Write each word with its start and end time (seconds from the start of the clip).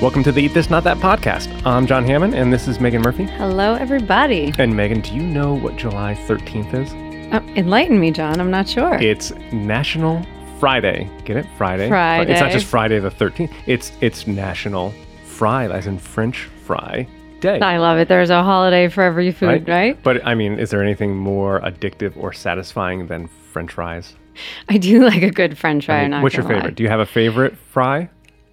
Welcome 0.00 0.22
to 0.24 0.30
the 0.32 0.42
Eat 0.42 0.52
This 0.52 0.68
Not 0.68 0.84
That 0.84 0.98
podcast. 0.98 1.64
I'm 1.64 1.86
John 1.86 2.04
Hammond, 2.04 2.34
and 2.34 2.52
this 2.52 2.68
is 2.68 2.78
Megan 2.80 3.00
Murphy. 3.00 3.24
Hello, 3.24 3.76
everybody. 3.76 4.52
And 4.58 4.76
Megan, 4.76 5.00
do 5.00 5.14
you 5.14 5.22
know 5.22 5.54
what 5.54 5.76
July 5.76 6.14
13th 6.26 6.74
is? 6.74 6.92
Oh, 7.32 7.38
enlighten 7.56 7.98
me, 7.98 8.10
John. 8.10 8.38
I'm 8.38 8.50
not 8.50 8.68
sure. 8.68 8.94
It's 9.00 9.30
National 9.52 10.22
Friday. 10.60 11.10
Get 11.24 11.38
it? 11.38 11.46
Friday. 11.56 11.88
Friday. 11.88 12.30
It's 12.30 12.42
not 12.42 12.52
just 12.52 12.66
Friday 12.66 12.98
the 12.98 13.10
13th. 13.10 13.50
It's 13.66 13.90
it's 14.02 14.26
National 14.26 14.92
Fry, 15.24 15.66
as 15.66 15.86
in 15.86 15.98
French 15.98 16.44
fry 16.66 17.08
day. 17.40 17.58
I 17.60 17.78
love 17.78 17.96
it. 17.96 18.06
There's 18.06 18.30
a 18.30 18.42
holiday 18.42 18.88
for 18.88 19.02
every 19.02 19.32
food, 19.32 19.66
right? 19.66 20.00
But 20.02 20.24
I 20.26 20.34
mean, 20.34 20.58
is 20.58 20.68
there 20.70 20.82
anything 20.82 21.16
more 21.16 21.60
addictive 21.62 22.14
or 22.18 22.34
satisfying 22.34 23.06
than 23.06 23.28
French 23.28 23.72
fries? 23.72 24.14
I 24.68 24.76
do 24.76 25.04
like 25.08 25.22
a 25.22 25.30
good 25.30 25.56
French 25.56 25.86
fry. 25.86 26.00
I 26.00 26.02
mean, 26.02 26.10
not 26.10 26.22
what's 26.22 26.36
your 26.36 26.46
favorite? 26.46 26.74
Do 26.74 26.82
you 26.82 26.90
have 26.90 27.00
a 27.00 27.06
favorite 27.06 27.56
fry? 27.56 28.10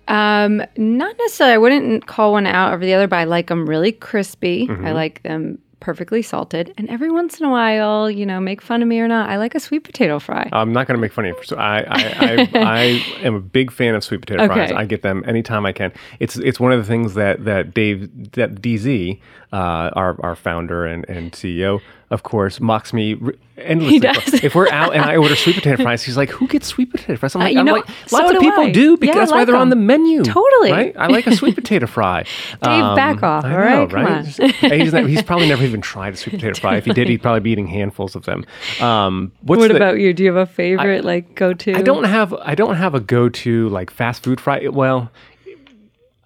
Um, 0.07 0.63
not 0.77 1.17
necessarily. 1.17 1.53
I 1.53 1.57
wouldn't 1.57 2.07
call 2.07 2.33
one 2.33 2.45
out 2.45 2.73
over 2.73 2.85
the 2.85 2.93
other, 2.93 3.07
but 3.07 3.17
I 3.17 3.23
like 3.23 3.47
them 3.47 3.67
really 3.67 3.91
crispy. 3.91 4.67
Mm-hmm. 4.67 4.85
I 4.85 4.91
like 4.91 5.23
them 5.23 5.59
perfectly 5.79 6.21
salted, 6.21 6.73
and 6.77 6.89
every 6.89 7.11
once 7.11 7.39
in 7.39 7.45
a 7.45 7.49
while, 7.49 8.09
you 8.09 8.25
know, 8.25 8.39
make 8.39 8.61
fun 8.61 8.81
of 8.81 8.87
me 8.87 8.99
or 8.99 9.07
not, 9.07 9.29
I 9.29 9.37
like 9.37 9.53
a 9.53 9.59
sweet 9.59 9.83
potato 9.83 10.17
fry. 10.17 10.49
I'm 10.53 10.71
not 10.71 10.87
going 10.87 10.95
to 10.95 11.01
make 11.01 11.11
fun 11.11 11.25
of 11.25 11.35
you. 11.35 11.43
So 11.43 11.57
I, 11.57 11.79
I, 11.79 11.85
I, 11.85 12.49
I 12.53 12.83
am 13.21 13.35
a 13.35 13.41
big 13.41 13.69
fan 13.69 13.93
of 13.93 14.03
sweet 14.03 14.21
potato 14.21 14.47
fries. 14.47 14.71
I 14.71 14.85
get 14.85 15.01
them 15.01 15.23
anytime 15.27 15.65
I 15.65 15.73
can. 15.73 15.91
It's 16.19 16.37
it's 16.37 16.59
one 16.59 16.71
of 16.71 16.79
the 16.79 16.85
things 16.85 17.15
that 17.15 17.43
that 17.45 17.73
Dave 17.73 18.31
that 18.31 18.55
DZ, 18.55 19.19
uh, 19.51 19.55
our 19.55 20.15
our 20.23 20.35
founder 20.35 20.85
and, 20.85 21.07
and 21.09 21.33
CEO, 21.33 21.81
of 22.13 22.23
course, 22.23 22.59
mocks 22.61 22.93
me 22.93 23.17
endlessly. 23.57 23.99
does. 23.99 24.43
If 24.43 24.55
we're 24.55 24.69
out 24.69 24.93
and 24.95 25.03
I 25.03 25.17
order 25.17 25.35
sweet 25.35 25.55
potato 25.55 25.81
fries, 25.83 26.03
he's 26.03 26.15
like, 26.15 26.29
"Who 26.29 26.47
gets 26.47 26.67
sweet 26.67 26.91
potato 26.91 27.17
fries?" 27.17 27.35
I'm 27.35 27.41
like, 27.41 27.55
Uh, 27.55 27.59
I'm 27.59 27.65
know, 27.65 27.73
like 27.73 27.85
so 28.07 28.17
lots 28.17 28.29
of 28.31 28.33
do 28.35 28.39
people 28.39 28.63
I. 28.63 28.71
do 28.71 28.95
because 28.97 29.15
Yeah, 29.15 29.21
I 29.21 29.25
that's 29.25 29.31
why 29.31 29.45
they're 29.45 29.55
on 29.55 29.69
the 29.69 29.75
menu. 29.75 30.23
Totally. 30.23 30.71
right? 30.71 30.95
I 30.97 31.07
like 31.07 31.27
a 31.27 31.35
sweet 31.35 31.55
potato 31.61 31.87
fry. 31.87 32.23
Dave, 32.61 32.95
back 32.95 33.23
off, 33.23 33.43
I 33.45 33.53
all 33.53 33.87
know, 33.87 33.93
right? 33.93 34.39
On. 34.39 34.69
he's, 34.79 34.93
not- 34.93 35.07
he's 35.09 35.23
probably 35.23 35.49
never 35.49 35.63
even 35.69 35.81
tried 35.81 36.13
a 36.13 36.17
sweet 36.17 36.33
potato 36.35 36.59
fry. 36.59 36.77
If 36.77 36.85
he 36.85 36.93
did, 36.93 37.09
he'd 37.09 37.21
probably 37.21 37.41
be 37.41 37.51
eating 37.51 37.67
handfuls 37.67 38.15
of 38.15 38.23
them. 38.25 38.45
Um, 38.79 39.31
what's 39.41 39.59
what 39.59 39.67
the- 39.69 39.75
about 39.75 39.99
you? 39.99 40.13
Do 40.13 40.23
you 40.23 40.33
have 40.33 40.47
a 40.47 40.51
favorite, 40.51 41.03
like, 41.03 41.35
go 41.35 41.53
to? 41.53 41.73
I 41.75 41.81
don't 41.81 42.05
have 42.05 42.33
I 42.35 42.55
don't 42.55 42.75
have 42.75 42.93
a 42.95 42.99
go 42.99 43.27
to 43.29 43.69
like 43.69 43.89
fast 43.91 44.23
food 44.23 44.39
fry. 44.39 44.67
Well, 44.67 45.11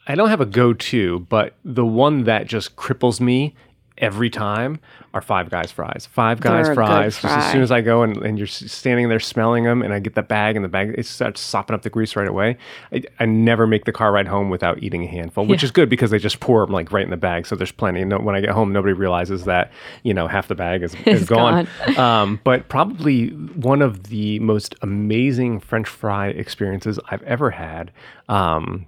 I 0.10 0.16
don't 0.16 0.30
have 0.30 0.40
a 0.42 0.46
go 0.46 0.74
to, 0.74 1.20
but 1.30 1.56
the 1.66 1.86
one 1.86 2.24
that 2.24 2.48
just 2.48 2.76
cripples 2.78 3.20
me 3.20 3.56
every 3.98 4.30
time 4.30 4.80
are 5.14 5.22
Five 5.22 5.50
Guys 5.50 5.72
fries. 5.72 6.08
Five 6.12 6.40
Guys 6.40 6.66
They're 6.66 6.74
a 6.74 6.76
good 6.76 6.88
fries. 6.88 7.16
Just 7.22 7.26
as 7.26 7.52
soon 7.52 7.62
as 7.62 7.72
I 7.72 7.82
go 7.82 8.04
and, 8.04 8.18
and 8.18 8.38
you're 8.38 8.46
standing 8.48 9.10
there 9.10 9.20
smelling 9.20 9.64
them, 9.64 9.82
and 9.82 9.94
I 9.94 10.00
get 10.00 10.16
the 10.16 10.22
bag, 10.22 10.56
and 10.56 10.64
the 10.64 10.70
bag 10.70 10.94
it 10.98 11.06
starts 11.06 11.42
sopping 11.42 11.74
up 11.74 11.82
the 11.82 11.90
grease 11.90 12.16
right 12.16 12.28
away. 12.28 12.58
I, 12.92 13.04
I 13.20 13.26
never 13.26 13.66
make 13.68 13.86
the 13.86 13.92
car 13.92 14.12
ride 14.12 14.28
home 14.28 14.50
without 14.50 14.82
eating 14.84 15.04
a 15.04 15.08
handful, 15.08 15.46
which 15.46 15.62
Yeah. 15.64 15.66
is 15.68 15.72
good 15.72 15.90
because 15.90 16.12
they 16.12 16.20
just 16.20 16.40
pour 16.40 16.66
them 16.66 16.74
like 16.74 16.92
right 16.92 17.04
in 17.04 17.10
the 17.12 17.18
bag, 17.18 17.48
so 17.48 17.56
there's 17.56 17.72
plenty. 17.72 18.04
No, 18.06 18.20
when 18.20 18.36
I 18.36 18.42
get 18.42 18.52
home, 18.52 18.72
nobody 18.72 18.94
realizes 18.94 19.46
that 19.46 19.72
you 20.04 20.14
know 20.14 20.28
half 20.28 20.48
the 20.48 20.56
bag 20.56 20.84
is, 20.84 20.94
is 21.06 21.22
It's 21.22 21.26
gone. 21.30 21.68
um, 21.98 22.40
but 22.44 22.70
probably 22.70 23.30
one 23.30 23.82
of 23.82 24.04
the 24.06 24.40
most 24.40 24.76
amazing 24.82 25.60
French 25.60 25.88
fry 25.88 26.28
experiences 26.28 27.00
I've 27.10 27.24
ever 27.24 27.52
had. 27.52 27.92
Um, 28.30 28.86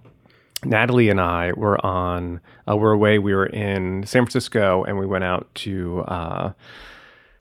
Natalie 0.63 1.09
and 1.09 1.21
I 1.21 1.53
were 1.53 1.83
on, 1.85 2.41
uh, 2.69 2.75
we're 2.75 2.91
away. 2.91 3.19
We 3.19 3.33
were 3.33 3.45
in 3.45 4.03
San 4.05 4.23
Francisco 4.23 4.83
and 4.83 4.99
we 4.99 5.05
went 5.05 5.23
out 5.23 5.47
to, 5.55 6.02
uh, 6.02 6.52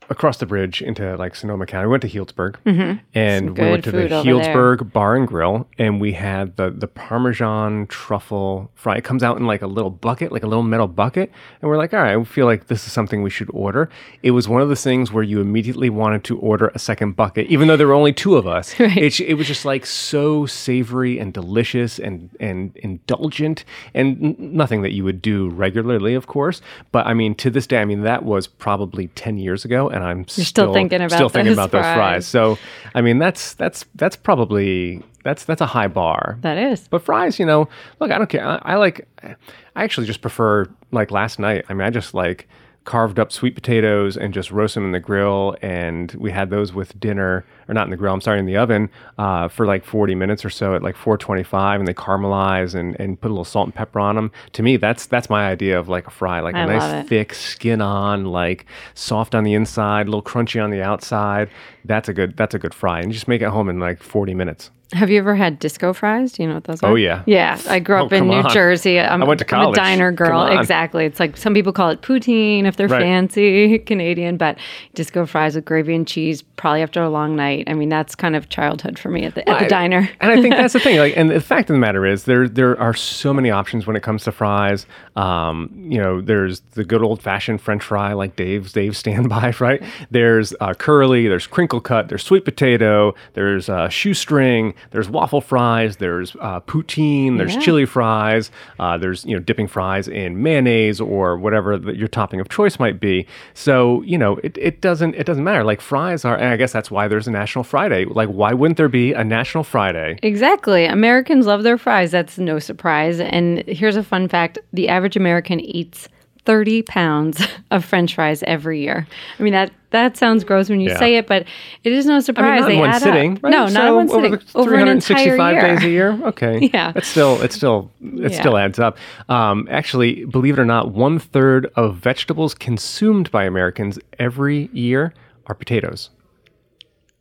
across 0.09 0.37
the 0.37 0.45
bridge 0.45 0.81
into 0.81 1.15
like 1.17 1.35
Sonoma 1.35 1.65
County. 1.65 1.87
We 1.87 1.91
went 1.91 2.01
to 2.01 2.09
Healdsburg 2.09 2.55
mm-hmm. 2.65 2.97
and 3.13 3.57
we 3.57 3.63
went 3.63 3.83
to 3.83 3.91
the 3.91 4.01
food 4.03 4.11
over 4.11 4.23
there. 4.23 4.53
Healdsburg 4.53 4.91
Bar 4.91 5.15
and 5.15 5.27
Grill 5.27 5.67
and 5.77 6.01
we 6.01 6.13
had 6.13 6.57
the, 6.57 6.71
the 6.71 6.87
Parmesan 6.87 7.87
truffle 7.87 8.71
fry. 8.73 8.95
It 8.95 9.03
comes 9.03 9.23
out 9.23 9.37
in 9.37 9.45
like 9.45 9.61
a 9.61 9.67
little 9.67 9.91
bucket, 9.91 10.31
like 10.31 10.43
a 10.43 10.47
little 10.47 10.63
metal 10.63 10.87
bucket. 10.87 11.31
And 11.61 11.69
we're 11.69 11.77
like, 11.77 11.93
all 11.93 12.01
right, 12.01 12.17
we 12.17 12.25
feel 12.25 12.45
like 12.45 12.67
this 12.67 12.87
is 12.87 12.93
something 12.93 13.21
we 13.21 13.29
should 13.29 13.49
order. 13.53 13.89
It 14.23 14.31
was 14.31 14.47
one 14.47 14.61
of 14.61 14.69
those 14.69 14.83
things 14.83 15.11
where 15.11 15.23
you 15.23 15.41
immediately 15.41 15.89
wanted 15.89 16.23
to 16.25 16.39
order 16.39 16.69
a 16.73 16.79
second 16.79 17.15
bucket, 17.15 17.47
even 17.47 17.67
though 17.67 17.77
there 17.77 17.87
were 17.87 17.93
only 17.93 18.13
two 18.13 18.35
of 18.35 18.47
us. 18.47 18.75
It, 18.99 19.21
it 19.21 19.35
was 19.35 19.47
just 19.47 19.63
like 19.65 19.85
so 19.85 20.45
savory 20.45 21.19
and 21.19 21.31
delicious 21.31 21.99
and, 21.99 22.29
and 22.39 22.75
indulgent 22.77 23.63
and 23.93 24.37
nothing 24.39 24.81
that 24.81 24.91
you 24.91 25.03
would 25.03 25.21
do 25.21 25.49
regularly, 25.49 26.15
of 26.15 26.27
course. 26.27 26.61
But 26.91 27.05
I 27.05 27.13
mean, 27.13 27.35
to 27.35 27.49
this 27.49 27.65
day, 27.65 27.79
I 27.79 27.85
mean, 27.85 28.01
that 28.01 28.25
was 28.25 28.47
probably 28.47 29.07
10 29.09 29.37
years 29.37 29.63
ago 29.63 29.89
and 29.99 30.07
I'm 30.07 30.25
You're 30.35 30.45
still 30.45 30.73
thinking 30.73 31.01
about 31.01 31.11
still 31.11 31.29
thinking 31.29 31.55
those 31.55 31.57
about 31.57 31.71
those 31.71 31.81
fries. 31.81 31.95
fries. 31.95 32.27
So, 32.27 32.57
I 32.95 33.01
mean, 33.01 33.19
that's, 33.19 33.53
that's, 33.53 33.85
that's 33.95 34.15
probably, 34.15 35.03
that's, 35.23 35.45
that's 35.45 35.61
a 35.61 35.65
high 35.65 35.87
bar. 35.87 36.37
That 36.41 36.57
is. 36.57 36.87
But 36.87 37.03
fries, 37.03 37.39
you 37.39 37.45
know, 37.45 37.67
look, 37.99 38.11
I 38.11 38.17
don't 38.17 38.29
care. 38.29 38.45
I, 38.45 38.59
I 38.63 38.75
like, 38.75 39.07
I 39.23 39.83
actually 39.83 40.07
just 40.07 40.21
prefer, 40.21 40.67
like 40.91 41.11
last 41.11 41.39
night, 41.39 41.65
I 41.69 41.73
mean, 41.73 41.85
I 41.85 41.89
just 41.89 42.13
like 42.13 42.47
carved 42.89 43.19
up 43.19 43.31
sweet 43.31 43.53
potatoes 43.53 44.17
and 44.17 44.33
just 44.33 44.49
roast 44.49 44.73
them 44.73 44.83
in 44.83 44.91
the 44.93 44.99
grill. 44.99 45.55
And 45.61 46.11
we 46.13 46.31
had 46.31 46.49
those 46.49 46.73
with 46.73 46.99
dinner, 46.99 47.45
or 47.67 47.73
not 47.75 47.83
in 47.83 47.91
the 47.91 47.97
grill, 47.97 48.11
I'm 48.15 48.19
sorry, 48.19 48.39
in 48.39 48.47
the 48.47 48.57
oven 48.57 48.89
uh, 49.19 49.47
for 49.47 49.67
like 49.67 49.85
40 49.85 50.15
minutes 50.15 50.43
or 50.43 50.49
so 50.49 50.73
at 50.73 50.81
like 50.81 50.97
425. 50.97 51.81
And 51.81 51.87
they 51.87 51.93
caramelize 51.93 52.73
and, 52.73 52.99
and 52.99 53.21
put 53.21 53.27
a 53.27 53.33
little 53.33 53.45
salt 53.45 53.67
and 53.67 53.75
pepper 53.75 53.99
on 53.99 54.15
them. 54.15 54.31
To 54.53 54.63
me, 54.63 54.75
that's 54.77 55.05
that's 55.05 55.29
my 55.29 55.47
idea 55.47 55.79
of 55.79 55.87
like 55.87 56.07
a 56.07 56.09
fry, 56.09 56.39
like 56.39 56.55
a 56.55 56.59
I 56.59 56.65
nice 56.65 57.05
it. 57.05 57.07
thick 57.07 57.35
skin 57.35 57.79
on, 57.79 58.25
like 58.25 58.65
soft 58.95 59.35
on 59.35 59.43
the 59.43 59.53
inside, 59.53 60.07
a 60.07 60.09
little 60.09 60.23
crunchy 60.23 60.61
on 60.61 60.71
the 60.71 60.81
outside. 60.81 61.51
That's 61.85 62.09
a 62.09 62.13
good, 62.13 62.35
that's 62.35 62.55
a 62.55 62.59
good 62.59 62.73
fry. 62.73 63.01
And 63.01 63.09
you 63.09 63.13
just 63.13 63.27
make 63.27 63.43
it 63.43 63.49
home 63.49 63.69
in 63.69 63.79
like 63.79 64.01
40 64.01 64.33
minutes. 64.33 64.71
Have 64.93 65.11
you 65.11 65.19
ever 65.19 65.35
had 65.35 65.59
disco 65.59 65.93
fries? 65.93 66.31
Do 66.31 66.41
you 66.41 66.49
know 66.49 66.55
what 66.55 66.63
those 66.63 66.81
are? 66.81 66.91
Oh, 66.91 66.95
yeah. 66.95 67.21
Yeah. 67.27 67.61
I 67.69 67.77
grew 67.79 67.97
Oh, 67.97 68.05
up 68.05 68.13
in 68.13 68.27
New 68.27 68.33
on. 68.37 68.49
Jersey. 68.49 68.99
I'm, 68.99 69.21
I 69.21 69.25
went 69.27 69.37
to 69.37 69.45
college. 69.45 69.77
I'm 69.77 69.83
a 69.83 69.87
diner 69.87 70.11
girl. 70.11 70.45
Exactly. 70.47 71.05
It's 71.05 71.19
like 71.19 71.37
some 71.37 71.53
people 71.53 71.71
call 71.71 71.89
it 71.91 72.01
poutine 72.01 72.65
if 72.65 72.75
they're 72.75 72.87
Right. 72.87 72.99
fancy 73.01 73.77
Canadian, 73.85 74.37
but 74.37 74.57
disco 74.95 75.27
fries 75.27 75.53
with 75.55 75.65
gravy 75.65 75.93
and 75.93 76.07
cheese, 76.07 76.41
probably 76.41 76.81
after 76.81 77.03
a 77.03 77.09
long 77.09 77.35
night. 77.35 77.65
I 77.67 77.75
mean, 77.75 77.89
that's 77.89 78.15
kind 78.15 78.35
of 78.35 78.49
childhood 78.49 78.97
for 78.97 79.09
me 79.09 79.25
at 79.25 79.35
the, 79.35 79.47
at 79.47 79.59
the 79.59 79.65
I- 79.65 79.67
diner. 79.69 80.09
and 80.21 80.31
I 80.31 80.41
think 80.41 80.55
that's 80.55 80.73
the 80.73 80.79
thing. 80.87 80.97
Like, 80.97 81.15
and 81.15 81.29
the 81.29 81.39
fact 81.39 81.69
of 81.69 81.75
the 81.75 81.79
matter 81.79 82.03
is, 82.05 82.23
there 82.23 82.49
there 82.49 82.79
are 82.79 82.95
so 82.95 83.31
many 83.31 83.51
options 83.51 83.85
when 83.85 83.95
it 83.95 84.01
comes 84.01 84.23
to 84.23 84.31
fries. 84.31 84.87
Um, 85.15 85.69
you 85.89 85.99
know, 85.99 86.19
there's 86.19 86.61
the 86.73 86.83
good 86.83 87.03
old 87.03 87.21
fashioned 87.21 87.61
French 87.61 87.83
fry, 87.83 88.13
like 88.13 88.35
Dave's 88.35 88.71
Dave's 88.73 88.97
standby, 88.97 89.53
right? 89.59 89.83
There's 90.09 90.53
uh, 90.59 90.73
curly, 90.73 91.27
there's 91.27 91.45
crinkle 91.45 91.79
cut, 91.81 92.09
there's 92.09 92.23
sweet 92.23 92.43
potato, 92.45 93.13
there's 93.33 93.69
uh, 93.69 93.89
shoestring, 93.89 94.73
there's 94.91 95.09
waffle 95.09 95.41
fries, 95.41 95.97
there's 95.97 96.35
uh, 96.39 96.59
poutine, 96.61 97.37
there's 97.37 97.55
Yeah. 97.55 97.61
chili 97.61 97.85
fries, 97.85 98.51
uh, 98.79 98.97
there's 98.97 99.25
you 99.25 99.33
know 99.35 99.39
dipping 99.39 99.67
fries 99.67 100.07
in 100.07 100.41
mayonnaise 100.41 100.99
or 101.01 101.37
whatever 101.37 101.77
that 101.77 101.95
your 101.95 102.07
topping 102.07 102.39
of 102.39 102.49
choice 102.49 102.79
might 102.79 102.99
be. 102.99 103.25
So 103.53 104.01
you 104.03 104.17
know, 104.17 104.37
it, 104.43 104.57
it 104.57 104.81
doesn't 104.81 105.15
it 105.15 105.25
doesn't 105.25 105.43
matter. 105.43 105.63
Like 105.63 105.81
fries 105.81 106.25
are, 106.25 106.35
and 106.35 106.45
I 106.49 106.57
guess 106.57 106.71
that's 106.71 106.91
why 106.91 107.07
there's 107.07 107.27
a 107.27 107.31
National 107.31 107.63
Friday. 107.63 108.05
Like, 108.05 108.29
why 108.29 108.53
wouldn't 108.53 108.77
there 108.77 108.89
be 108.89 109.13
a 109.13 109.23
National 109.23 109.63
Friday? 109.63 110.17
Exactly. 110.23 110.85
Americans 110.85 111.45
love 111.45 111.63
their 111.63 111.77
fries. 111.77 112.11
That's 112.11 112.37
no 112.37 112.59
surprise. 112.59 113.19
And 113.19 113.59
here's 113.67 113.95
a 113.95 114.03
fun 114.03 114.27
fact 114.27 114.57
the 114.73 114.87
average 114.89 115.15
American 115.15 115.59
eats 115.59 116.07
30 116.49 116.81
pounds 116.81 117.39
of 117.69 117.85
french 117.85 118.15
fries 118.15 118.41
every 118.47 118.81
year. 118.81 119.05
I 119.37 119.43
mean, 119.43 119.53
that, 119.53 119.69
that 119.91 120.17
sounds 120.17 120.43
gross 120.43 120.67
when 120.67 120.79
you 120.79 120.89
Yeah. 120.89 120.97
say 120.97 121.15
it, 121.17 121.27
but 121.27 121.45
it 121.83 121.91
is 121.93 122.07
no 122.07 122.13
I 122.13 122.15
mean, 122.15 122.21
surprise. 122.23 122.61
not 122.61 122.67
they 122.69 122.77
one 122.77 122.89
add 122.89 123.01
sitting. 123.03 123.37
up. 123.37 123.43
Right? 123.43 123.51
No, 123.51 123.57
not 123.65 123.71
So 123.73 123.87
in 123.99 124.07
one 124.07 124.07
sitting. 124.09 124.33
Over 124.55 124.73
an 124.73 124.87
entire 124.87 125.35
365 125.37 125.53
year. 125.53 125.61
days 125.75 125.83
a 125.83 125.89
year. 125.89 126.19
Okay. 126.29 126.69
Yeah. 126.73 126.93
It's 126.95 127.07
still, 127.07 127.39
it's 127.43 127.55
still, 127.55 127.91
it 128.01 128.31
Yeah. 128.31 128.39
still 128.39 128.57
adds 128.57 128.79
up. 128.79 128.97
Um, 129.29 129.67
actually, 129.69 130.25
believe 130.25 130.57
it 130.57 130.59
or 130.59 130.65
not, 130.65 130.89
one 130.91 131.19
third 131.19 131.67
of 131.75 131.97
vegetables 131.97 132.55
consumed 132.55 133.29
by 133.29 133.43
Americans 133.43 133.99
every 134.17 134.69
year 134.73 135.13
are 135.45 135.53
potatoes. 135.53 136.09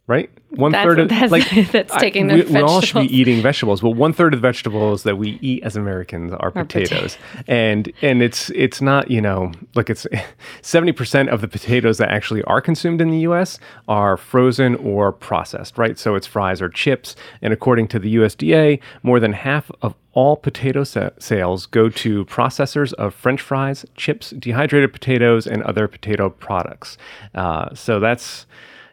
Right? 0.09 0.31
One 0.51 0.73
That's- 0.73 0.87
third 0.89 0.99
of 1.01 1.09
that's- 1.11 1.31
like 1.31 1.51
that's 1.73 1.93
I- 1.93 2.01
taking 2.01 2.29
we, 2.29 2.41
the 2.41 2.53
we 2.55 2.61
all 2.63 2.81
should 2.81 3.07
be 3.07 3.15
eating 3.15 3.43
vegetables, 3.43 3.83
but 3.83 3.91
one 3.91 4.15
third 4.15 4.33
of 4.33 4.41
the 4.41 4.49
vegetables 4.49 5.03
that 5.03 5.19
we 5.19 5.39
eat 5.43 5.63
as 5.63 5.77
Americans 5.77 6.33
are 6.33 6.51
potatoes, 6.51 7.19
and 7.47 7.93
and 8.01 8.23
it's 8.23 8.49
it's 8.51 8.81
not 8.81 9.11
you 9.11 9.21
know 9.21 9.53
like 9.75 9.91
it's 9.91 10.07
seventy 10.63 10.93
percent 10.93 11.29
of 11.29 11.43
the 11.43 11.49
potatoes 11.49 11.99
that 11.99 12.09
actually 12.09 12.43
are 12.45 12.63
consumed 12.63 13.03
in 13.03 13.11
the 13.11 13.19
U.S. 13.21 13.59
are 13.87 14.17
frozen 14.17 14.77
or 14.77 15.13
processed, 15.13 15.77
right? 15.77 15.99
So 15.99 16.15
it's 16.15 16.27
fries 16.27 16.63
or 16.63 16.71
chips, 16.71 17.15
and 17.43 17.53
according 17.53 17.89
to 17.89 17.99
the 17.99 18.17
USDA, 18.17 18.81
more 19.03 19.21
than 19.21 19.35
half 19.35 19.71
of 19.83 19.95
all 20.15 20.37
potato 20.39 20.85
sa- 20.85 21.11
sales 21.19 21.67
go 21.67 21.91
to 21.91 22.25
processors 22.25 22.95
of 22.95 23.13
French 23.15 23.43
fries, 23.43 23.85
chips, 23.95 24.31
dehydrated 24.31 24.91
potatoes, 24.95 25.47
and 25.47 25.63
other 25.65 25.87
potato 25.87 26.31
products. 26.31 26.97
Uh, 27.35 27.75
so 27.75 28.01
that's 28.01 28.47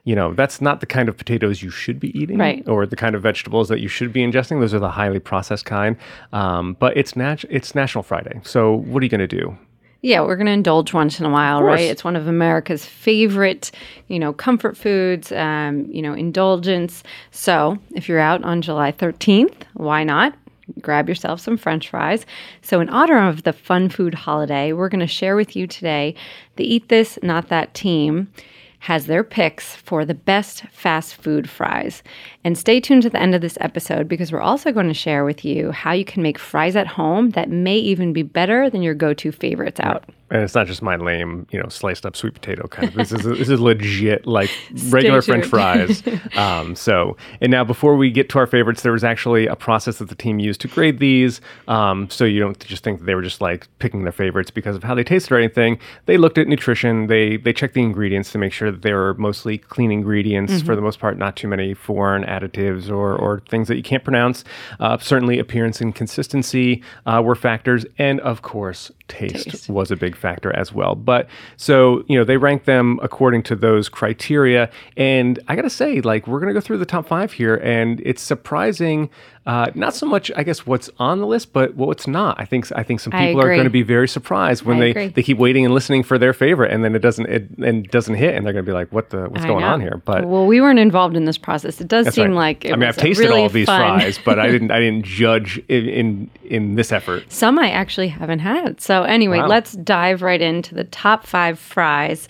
you 0.06 0.16
know, 0.16 0.34
that's 0.34 0.62
not 0.62 0.80
the 0.80 0.86
kind 0.86 1.10
of 1.10 1.18
potatoes 1.18 1.62
you 1.62 1.70
should 1.70 2.00
be 2.00 2.18
eating, 2.18 2.38
Right. 2.38 2.66
Or 2.68 2.86
the 2.86 2.96
kind 2.96 3.16
of 3.16 3.22
vegetables 3.24 3.70
that 3.70 3.80
you 3.80 3.88
should 3.88 4.14
be 4.14 4.22
ingesting. 4.22 4.62
Those 4.62 4.74
are 4.74 4.80
the 4.80 4.92
highly 4.92 5.20
processed 5.20 5.66
kind. 5.66 5.98
Um, 6.32 6.78
but 6.80 6.96
it's 6.96 7.16
nat- 7.16 7.44
it's 7.50 7.76
National 7.76 8.04
Friday, 8.04 8.40
so 8.44 8.74
what 8.74 9.02
are 9.02 9.06
you 9.06 9.10
going 9.10 9.28
to 9.28 9.28
do? 9.28 9.58
Yeah, 10.02 10.22
we're 10.22 10.36
going 10.36 10.46
to 10.46 10.52
indulge 10.52 10.94
once 10.94 11.20
in 11.20 11.26
a 11.26 11.32
while, 11.32 11.64
right? 11.64 11.80
It's 11.80 12.04
one 12.04 12.16
of 12.16 12.28
America's 12.28 12.86
favorite, 12.86 13.72
you 14.08 14.20
know, 14.20 14.34
comfort 14.34 14.78
foods, 14.78 15.32
um, 15.32 15.88
you 15.90 16.00
know, 16.04 16.14
indulgence. 16.14 17.02
So 17.32 17.80
if 17.96 18.08
you're 18.08 18.20
out 18.20 18.44
on 18.44 18.62
July 18.62 18.92
13th, 18.92 19.64
why 19.74 20.04
not? 20.04 20.36
grab 20.82 21.08
yourself 21.08 21.40
some 21.40 21.58
french 21.58 21.90
fries. 21.90 22.26
So, 22.64 22.80
in 22.80 22.90
honor 22.90 23.28
of 23.28 23.44
the 23.44 23.54
fun 23.54 23.88
food 23.88 24.16
holiday, 24.16 24.74
we're 24.74 24.90
going 24.90 25.00
to 25.00 25.08
share 25.08 25.36
with 25.36 25.56
you 25.56 25.68
today 25.68 26.16
the 26.56 26.64
Eat 26.64 26.90
This, 26.90 27.20
Not 27.22 27.50
That 27.50 27.76
team 27.76 28.32
has 28.80 29.06
their 29.06 29.24
picks 29.24 29.76
for 29.76 30.06
the 30.06 30.14
best 30.14 30.64
fast 30.72 31.16
food 31.16 31.50
fries. 31.50 32.04
And 32.44 32.58
stay 32.58 32.80
tuned 32.80 33.04
to 33.04 33.10
the 33.10 33.20
end 33.20 33.36
of 33.36 33.42
this 33.42 33.58
episode 33.62 34.08
because 34.08 34.32
we're 34.32 34.40
also 34.40 34.72
going 34.72 34.88
to 34.88 34.94
share 34.94 35.26
with 35.26 35.44
you 35.44 35.72
how 35.72 35.92
you 35.92 36.06
can 36.06 36.22
make 36.22 36.38
fries 36.38 36.76
at 36.76 36.88
home 36.88 37.32
that 37.32 37.50
may 37.50 37.78
even 37.78 38.14
be 38.14 38.24
better 38.24 38.70
than 38.70 38.82
your 38.82 38.94
go 38.94 39.14
to 39.14 39.32
favorites 39.32 39.80
out. 39.80 40.06
And 40.32 40.42
it's 40.42 40.56
not 40.56 40.66
just 40.66 40.82
my 40.82 40.96
lame, 40.96 41.46
you 41.52 41.62
know, 41.62 41.70
sliced 41.70 42.06
up 42.06 42.16
sweet 42.16 42.34
potato 42.34 42.68
kind 42.68 42.88
of. 42.88 42.96
This 42.96 43.12
is 43.12 43.24
this 43.24 43.50
is 43.50 43.60
legit, 43.60 44.26
like 44.26 44.50
regular 44.90 45.22
French 45.22 45.46
fries. 45.46 46.04
Um, 46.36 46.76
so, 46.76 47.16
and 47.40 47.52
now 47.52 47.64
before 47.64 47.96
we 47.96 48.10
get 48.10 48.30
to 48.30 48.40
our 48.40 48.48
favorites, 48.48 48.82
there 48.82 48.92
was 48.92 49.04
actually 49.04 49.48
a 49.48 49.56
process 49.56 50.00
that 50.00 50.10
the 50.10 50.16
team 50.16 50.40
used 50.40 50.60
to 50.62 50.68
grade 50.68 51.00
these. 51.00 51.40
Um, 51.68 52.10
so 52.10 52.26
you 52.26 52.40
don't 52.40 52.58
just 52.60 52.84
think 52.84 53.00
that 53.00 53.06
they 53.06 53.16
were 53.16 53.22
just 53.22 53.42
like 53.42 53.68
picking 53.80 54.04
their 54.04 54.12
favorites 54.12 54.52
because 54.52 54.76
of 54.76 54.84
how 54.84 54.96
they 54.96 55.04
tasted 55.04 55.34
or 55.34 55.38
anything. 55.38 55.80
They 56.08 56.18
looked 56.18 56.38
at 56.38 56.48
nutrition. 56.48 57.08
They 57.08 57.38
they 57.38 57.54
checked 57.54 57.74
the 57.74 57.82
ingredients 57.82 58.32
to 58.32 58.38
make 58.38 58.54
sure 58.54 58.72
that 58.72 58.82
they 58.82 58.94
were 58.94 59.14
mostly 59.16 59.58
clean 59.58 59.92
ingredients 59.92 60.54
mm-hmm. 60.54 60.66
for 60.66 60.76
the 60.76 60.82
most 60.82 61.00
part, 61.00 61.18
not 61.18 61.36
too 61.36 61.48
many 61.48 61.74
foreign 61.74 62.24
additives 62.24 62.90
or 62.90 63.16
or 63.16 63.42
things 63.50 63.68
that 63.68 63.78
you 63.78 63.84
can't 63.84 64.04
pronounce. 64.04 64.44
Uh, 64.80 64.98
certainly, 64.98 65.40
appearance 65.40 65.80
and 65.82 65.96
consistency 65.96 66.84
uh, 67.06 67.22
were 67.24 67.36
factors, 67.36 67.86
and 67.98 68.20
of 68.22 68.42
course, 68.42 68.92
taste, 69.08 69.50
taste, 69.50 69.70
was 69.70 69.92
a 69.92 69.96
big 69.96 70.15
factor 70.18 70.56
as 70.56 70.74
well. 70.74 70.96
But 70.96 71.28
so, 71.58 72.04
you 72.08 72.18
know, 72.18 72.24
they 72.24 72.38
rank 72.38 72.66
them 72.66 73.00
according 73.02 73.44
to 73.44 73.56
those 73.56 73.90
criteria. 73.90 74.70
And 74.98 75.40
I 75.48 75.56
got 75.56 75.64
to 75.64 75.70
say, 75.70 76.02
like, 76.02 76.28
we're 76.28 76.40
going 76.40 76.54
to 76.54 76.54
go 76.54 76.62
through 76.62 76.78
the 76.78 76.86
top 76.86 77.08
five 77.08 77.34
here, 77.34 77.56
and 77.56 78.02
it's 78.06 78.22
surprising 78.22 79.10
uh, 79.46 79.70
not 79.76 79.94
so 79.94 80.08
much, 80.08 80.32
I 80.36 80.42
guess, 80.42 80.66
what's 80.66 80.90
on 80.98 81.20
the 81.20 81.28
list, 81.28 81.54
but 81.54 81.76
what's 81.76 82.08
not. 82.08 82.40
I 82.40 82.46
think 82.46 82.66
I 82.76 82.82
think 82.82 83.00
some 83.00 83.12
people 83.12 83.40
are 83.42 83.54
going 83.54 83.66
to 83.66 83.70
be 83.70 83.84
very 83.84 84.08
surprised 84.08 84.64
when 84.64 84.78
I 84.78 84.80
they, 84.80 84.90
agree. 84.90 85.08
they 85.10 85.22
keep 85.22 85.38
waiting 85.38 85.66
and 85.66 85.74
listening 85.74 86.02
for 86.02 86.18
their 86.18 86.34
favorite, 86.34 86.72
and 86.72 86.84
then 86.84 86.96
it 86.96 87.00
doesn't 87.00 87.28
it 87.28 87.50
and 87.60 87.88
doesn't 87.90 88.16
hit, 88.16 88.34
and 88.34 88.44
they're 88.44 88.54
going 88.54 88.66
to 88.66 88.70
be 88.70 88.74
like, 88.74 88.92
"What 88.92 89.12
the 89.12 89.30
what's 89.30 89.46
I 89.46 89.48
going 89.48 89.62
know. 89.62 89.68
on 89.68 89.82
here?" 89.82 90.02
But 90.04 90.26
well, 90.26 90.48
we 90.48 90.62
weren't 90.62 90.80
involved 90.80 91.16
in 91.16 91.26
this 91.26 91.38
process. 91.38 91.80
It 91.80 91.88
does 91.88 92.12
seem 92.12 92.32
right. 92.32 92.60
like 92.64 92.74
I 92.74 92.76
mean, 92.76 92.90
I've 92.90 92.98
tasted 92.98 93.24
really 93.24 93.42
all 93.42 93.46
of 93.46 93.54
these 93.54 93.68
fun. 93.68 94.00
fries, 94.00 94.20
but 94.26 94.40
I 94.40 94.48
didn't 94.48 94.72
I 94.72 94.80
didn't 94.80 95.06
judge 95.06 95.60
in, 95.68 95.90
in, 95.90 96.32
in 96.46 96.76
this 96.76 96.92
effort. 96.92 97.26
Some 97.32 97.60
I 97.60 97.70
actually 97.70 98.08
haven't 98.08 98.40
had. 98.40 98.82
So 98.82 99.04
anyway, 99.04 99.38
wow. 99.38 99.48
let's 99.48 99.74
dive 99.74 100.05
right 100.14 100.42
into 100.42 100.76
the 100.76 100.84
top 100.86 101.26
five 101.26 101.60
fries. 101.60 102.28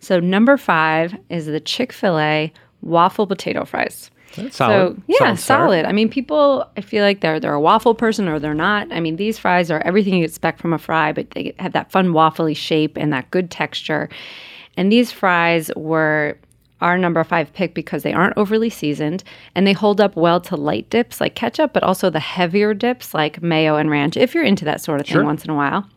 So 0.00 0.20
number 0.20 0.56
five 0.56 1.14
is 1.28 1.46
the 1.46 1.60
Chick 1.60 1.92
Fil 1.92 2.18
A 2.18 2.52
waffle 2.82 3.26
potato 3.26 3.64
fries. 3.64 4.10
That's 4.36 4.56
solid. 4.56 4.96
So 4.96 5.02
yeah, 5.06 5.34
solid, 5.34 5.38
solid. 5.38 5.84
I 5.86 5.92
mean, 5.92 6.08
people. 6.08 6.68
I 6.76 6.80
feel 6.80 7.02
like 7.02 7.20
they're 7.20 7.40
they're 7.40 7.54
a 7.54 7.60
waffle 7.60 7.94
person 7.94 8.28
or 8.28 8.38
they're 8.38 8.54
not. 8.54 8.90
I 8.92 9.00
mean, 9.00 9.16
these 9.16 9.38
fries 9.38 9.70
are 9.70 9.80
everything 9.80 10.14
you 10.14 10.24
expect 10.24 10.60
from 10.60 10.72
a 10.72 10.78
fry, 10.78 11.12
but 11.12 11.30
they 11.30 11.54
have 11.58 11.72
that 11.72 11.90
fun 11.90 12.08
waffly 12.08 12.56
shape 12.56 12.96
and 12.96 13.12
that 13.12 13.30
good 13.30 13.50
texture. 13.50 14.08
And 14.76 14.92
these 14.92 15.10
fries 15.10 15.70
were 15.76 16.38
our 16.80 16.96
number 16.96 17.24
five 17.24 17.52
pick 17.52 17.74
because 17.74 18.04
they 18.04 18.12
aren't 18.12 18.36
overly 18.36 18.70
seasoned 18.70 19.24
and 19.54 19.66
they 19.66 19.72
hold 19.72 20.00
up 20.00 20.14
well 20.14 20.40
to 20.40 20.56
light 20.56 20.88
dips 20.90 21.20
like 21.20 21.34
ketchup, 21.34 21.72
but 21.72 21.82
also 21.82 22.10
the 22.10 22.20
heavier 22.20 22.74
dips 22.74 23.14
like 23.14 23.42
mayo 23.42 23.76
and 23.76 23.90
ranch. 23.90 24.16
If 24.16 24.34
you're 24.34 24.44
into 24.44 24.64
that 24.66 24.80
sort 24.80 25.00
of 25.00 25.06
thing 25.06 25.14
sure. 25.14 25.24
once 25.24 25.44
in 25.44 25.50
a 25.50 25.54
while. 25.54 25.88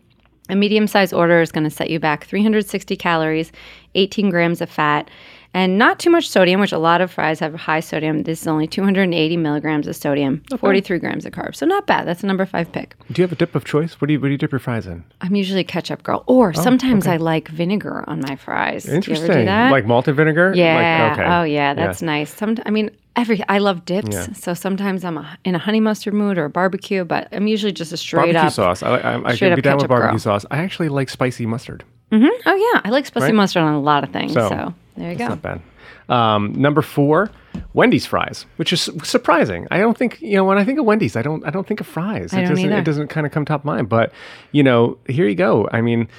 A 0.51 0.55
medium 0.55 0.85
sized 0.85 1.13
order 1.13 1.41
is 1.41 1.51
going 1.51 1.63
to 1.63 1.69
set 1.69 1.89
you 1.89 1.99
back 1.99 2.25
360 2.25 2.97
calories, 2.97 3.53
18 3.95 4.29
grams 4.29 4.59
of 4.59 4.69
fat, 4.69 5.09
and 5.53 5.77
not 5.77 5.97
too 5.97 6.09
much 6.09 6.29
sodium, 6.29 6.59
which 6.59 6.73
a 6.73 6.77
lot 6.77 6.99
of 6.99 7.09
fries 7.09 7.39
have 7.39 7.55
high 7.55 7.79
sodium. 7.79 8.23
This 8.23 8.41
is 8.41 8.47
only 8.47 8.67
280 8.67 9.37
milligrams 9.37 9.87
of 9.87 9.95
sodium, 9.95 10.43
okay. 10.51 10.59
43 10.59 10.99
grams 10.99 11.25
of 11.25 11.31
carbs. 11.31 11.55
So 11.55 11.65
not 11.65 11.87
bad. 11.87 12.05
That's 12.05 12.21
a 12.23 12.25
number 12.25 12.45
five 12.45 12.69
pick. 12.69 12.95
Do 13.11 13.21
you 13.21 13.23
have 13.23 13.31
a 13.31 13.35
dip 13.35 13.55
of 13.55 13.63
choice? 13.63 14.01
What 14.01 14.07
do 14.07 14.13
you 14.13 14.19
what 14.19 14.27
do 14.27 14.33
you 14.33 14.37
dip 14.37 14.51
your 14.51 14.59
fries 14.59 14.87
in? 14.87 15.05
I'm 15.21 15.35
usually 15.35 15.63
ketchup 15.63 16.03
girl, 16.03 16.25
or 16.27 16.49
oh, 16.49 16.61
sometimes 16.61 17.05
okay. 17.05 17.13
I 17.13 17.17
like 17.17 17.47
vinegar 17.47 18.03
on 18.09 18.19
my 18.19 18.35
fries. 18.35 18.89
Interesting. 18.89 19.45
Like 19.45 19.85
malted 19.85 20.17
vinegar. 20.17 20.51
Yeah. 20.53 21.07
Like, 21.09 21.19
okay. 21.19 21.33
Oh 21.33 21.43
yeah, 21.43 21.73
that's 21.73 22.01
yeah. 22.01 22.05
nice. 22.07 22.33
Some, 22.33 22.57
I 22.65 22.71
mean, 22.71 22.91
every 23.15 23.43
I 23.47 23.59
love 23.59 23.85
dips, 23.85 24.09
yeah. 24.11 24.33
so 24.33 24.53
sometimes 24.53 25.03
I'm 25.03 25.17
a, 25.17 25.37
in 25.43 25.55
a 25.55 25.59
honey 25.59 25.79
mustard 25.79 26.13
mood 26.13 26.37
or 26.37 26.45
a 26.45 26.49
barbecue, 26.49 27.03
but 27.03 27.27
I'm 27.31 27.47
usually 27.47 27.71
just 27.71 27.91
a 27.91 27.97
straight 27.97 28.33
barbecue 28.33 28.39
up 28.39 28.53
sauce. 28.53 28.83
I, 28.83 28.97
I, 28.97 29.29
I 29.31 29.35
can 29.35 29.55
be 29.55 29.61
down 29.61 29.77
with 29.77 29.87
barbecue 29.87 30.11
girl. 30.11 30.19
sauce. 30.19 30.45
I 30.51 30.59
actually 30.59 30.89
like 30.89 31.09
spicy 31.09 31.45
mustard. 31.45 31.83
Mm-hmm. 32.11 32.27
Oh 32.45 32.55
yeah, 32.73 32.81
I 32.83 32.89
like 32.89 33.05
spicy 33.05 33.27
right? 33.27 33.35
mustard 33.35 33.63
on 33.63 33.73
a 33.73 33.79
lot 33.79 34.03
of 34.03 34.11
things. 34.11 34.33
So, 34.33 34.49
so 34.49 34.73
there 34.97 35.11
you 35.11 35.17
go. 35.17 35.29
Not 35.29 35.41
bad. 35.41 35.61
Um, 36.09 36.53
number 36.53 36.81
four, 36.81 37.31
Wendy's 37.73 38.05
fries, 38.05 38.45
which 38.57 38.73
is 38.73 38.89
surprising. 39.03 39.67
I 39.71 39.77
don't 39.77 39.97
think 39.97 40.21
you 40.21 40.35
know 40.35 40.43
when 40.43 40.57
I 40.57 40.65
think 40.65 40.77
of 40.79 40.85
Wendy's, 40.85 41.15
I 41.15 41.21
don't 41.21 41.45
I 41.45 41.51
don't 41.51 41.65
think 41.65 41.79
of 41.79 41.87
fries. 41.87 42.33
I 42.33 42.39
it 42.39 42.41
don't 42.41 42.49
doesn't 42.51 42.65
either. 42.65 42.77
it 42.79 42.85
doesn't 42.85 43.07
kind 43.07 43.25
of 43.25 43.31
come 43.31 43.45
top 43.45 43.61
of 43.61 43.65
mind. 43.65 43.87
But 43.87 44.11
you 44.51 44.63
know, 44.63 44.97
here 45.07 45.27
you 45.27 45.35
go. 45.35 45.69
I 45.71 45.81
mean 45.81 46.09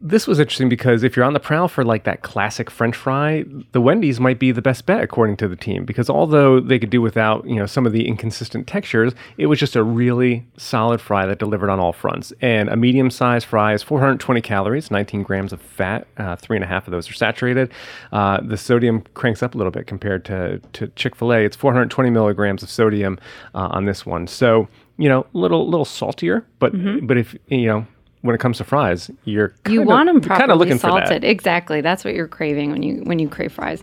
this 0.00 0.26
was 0.26 0.38
interesting 0.38 0.68
because 0.68 1.02
if 1.02 1.16
you're 1.16 1.24
on 1.24 1.32
the 1.32 1.40
prowl 1.40 1.68
for 1.68 1.84
like 1.84 2.04
that 2.04 2.22
classic 2.22 2.70
French 2.70 2.94
fry, 2.94 3.44
the 3.72 3.80
Wendy's 3.80 4.20
might 4.20 4.38
be 4.38 4.52
the 4.52 4.60
best 4.60 4.84
bet 4.84 5.02
according 5.02 5.36
to 5.38 5.48
the 5.48 5.56
team 5.56 5.84
because 5.84 6.10
although 6.10 6.60
they 6.60 6.78
could 6.78 6.90
do 6.90 7.00
without 7.00 7.46
you 7.46 7.56
know 7.56 7.66
some 7.66 7.86
of 7.86 7.92
the 7.92 8.06
inconsistent 8.06 8.66
textures, 8.66 9.14
it 9.38 9.46
was 9.46 9.58
just 9.58 9.74
a 9.74 9.82
really 9.82 10.46
solid 10.56 11.00
fry 11.00 11.24
that 11.26 11.38
delivered 11.38 11.70
on 11.70 11.80
all 11.80 11.92
fronts. 11.92 12.32
And 12.40 12.68
a 12.68 12.76
medium-sized 12.76 13.46
fry 13.46 13.72
is 13.72 13.82
420 13.82 14.40
calories, 14.42 14.90
19 14.90 15.22
grams 15.22 15.52
of 15.52 15.60
fat, 15.60 16.06
uh, 16.18 16.36
three 16.36 16.56
and 16.56 16.64
a 16.64 16.68
half 16.68 16.86
of 16.86 16.90
those 16.90 17.08
are 17.10 17.14
saturated. 17.14 17.72
Uh, 18.12 18.40
the 18.42 18.56
sodium 18.56 19.02
cranks 19.14 19.42
up 19.42 19.54
a 19.54 19.58
little 19.58 19.70
bit 19.70 19.86
compared 19.86 20.24
to 20.26 20.58
to 20.74 20.88
Chick 20.88 21.16
Fil 21.16 21.32
A. 21.32 21.44
It's 21.44 21.56
420 21.56 22.10
milligrams 22.10 22.62
of 22.62 22.70
sodium 22.70 23.18
uh, 23.54 23.68
on 23.70 23.86
this 23.86 24.04
one, 24.04 24.26
so 24.26 24.68
you 24.98 25.08
know, 25.08 25.26
a 25.34 25.38
little 25.38 25.68
little 25.68 25.84
saltier, 25.84 26.44
but 26.58 26.72
mm-hmm. 26.72 27.06
but 27.06 27.18
if 27.18 27.36
you 27.48 27.66
know 27.66 27.86
when 28.26 28.34
it 28.34 28.38
comes 28.38 28.58
to 28.58 28.64
fries, 28.64 29.10
you're 29.24 29.54
you 29.68 29.82
want 29.82 30.08
them 30.08 30.20
properly 30.20 30.58
looking 30.58 30.78
salted. 30.78 31.08
For 31.08 31.14
that. 31.14 31.24
Exactly, 31.24 31.80
that's 31.80 32.04
what 32.04 32.14
you're 32.14 32.28
craving 32.28 32.72
when 32.72 32.82
you 32.82 33.02
when 33.04 33.18
you 33.18 33.28
crave 33.28 33.52
fries. 33.52 33.82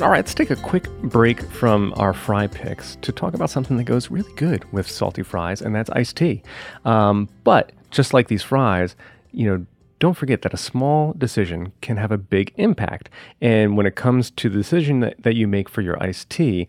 All 0.00 0.10
right, 0.10 0.18
let's 0.18 0.34
take 0.34 0.50
a 0.50 0.56
quick 0.56 0.90
break 1.02 1.40
from 1.50 1.94
our 1.96 2.12
fry 2.12 2.48
picks 2.48 2.96
to 2.96 3.12
talk 3.12 3.32
about 3.32 3.48
something 3.48 3.76
that 3.76 3.84
goes 3.84 4.10
really 4.10 4.32
good 4.34 4.70
with 4.72 4.90
salty 4.90 5.22
fries, 5.22 5.62
and 5.62 5.74
that's 5.74 5.88
iced 5.90 6.16
tea. 6.16 6.42
Um, 6.84 7.28
but 7.44 7.70
just 7.90 8.12
like 8.12 8.26
these 8.26 8.42
fries, 8.42 8.96
you 9.30 9.46
know, 9.46 9.64
don't 10.00 10.14
forget 10.14 10.42
that 10.42 10.52
a 10.52 10.56
small 10.56 11.12
decision 11.16 11.72
can 11.80 11.96
have 11.96 12.10
a 12.10 12.18
big 12.18 12.52
impact. 12.56 13.08
And 13.40 13.76
when 13.76 13.86
it 13.86 13.94
comes 13.94 14.30
to 14.32 14.48
the 14.48 14.56
decision 14.56 15.00
that, 15.00 15.22
that 15.22 15.36
you 15.36 15.46
make 15.46 15.68
for 15.68 15.80
your 15.80 16.02
iced 16.02 16.28
tea, 16.28 16.66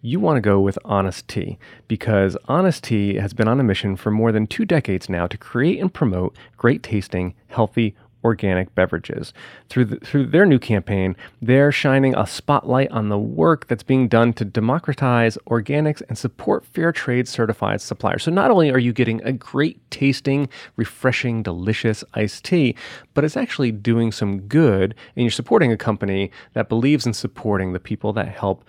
you 0.00 0.20
want 0.20 0.36
to 0.36 0.40
go 0.40 0.60
with 0.60 0.78
Honest 0.84 1.26
Tea 1.26 1.58
because 1.88 2.36
Honest 2.46 2.84
Tea 2.84 3.14
has 3.14 3.32
been 3.32 3.48
on 3.48 3.58
a 3.58 3.64
mission 3.64 3.96
for 3.96 4.10
more 4.10 4.30
than 4.30 4.46
two 4.46 4.64
decades 4.64 5.08
now 5.08 5.26
to 5.26 5.36
create 5.36 5.80
and 5.80 5.92
promote 5.92 6.36
great 6.56 6.82
tasting, 6.82 7.34
healthy, 7.48 7.96
organic 8.24 8.74
beverages. 8.74 9.32
Through, 9.68 9.86
the, 9.86 9.96
through 9.96 10.26
their 10.26 10.44
new 10.44 10.58
campaign, 10.58 11.16
they're 11.40 11.72
shining 11.72 12.16
a 12.16 12.26
spotlight 12.26 12.90
on 12.90 13.08
the 13.08 13.18
work 13.18 13.68
that's 13.68 13.82
being 13.82 14.08
done 14.08 14.32
to 14.34 14.44
democratize 14.44 15.38
organics 15.46 16.02
and 16.08 16.18
support 16.18 16.64
fair 16.64 16.92
trade 16.92 17.28
certified 17.28 17.80
suppliers. 17.80 18.24
So 18.24 18.30
not 18.30 18.50
only 18.50 18.70
are 18.70 18.78
you 18.78 18.92
getting 18.92 19.22
a 19.22 19.32
great 19.32 19.78
tasting, 19.90 20.48
refreshing, 20.76 21.42
delicious 21.42 22.02
iced 22.14 22.44
tea, 22.44 22.74
but 23.14 23.24
it's 23.24 23.36
actually 23.36 23.72
doing 23.72 24.12
some 24.12 24.40
good 24.42 24.94
and 25.16 25.24
you're 25.24 25.30
supporting 25.30 25.72
a 25.72 25.76
company 25.76 26.30
that 26.54 26.68
believes 26.68 27.06
in 27.06 27.14
supporting 27.14 27.72
the 27.72 27.80
people 27.80 28.12
that 28.14 28.28
help 28.28 28.64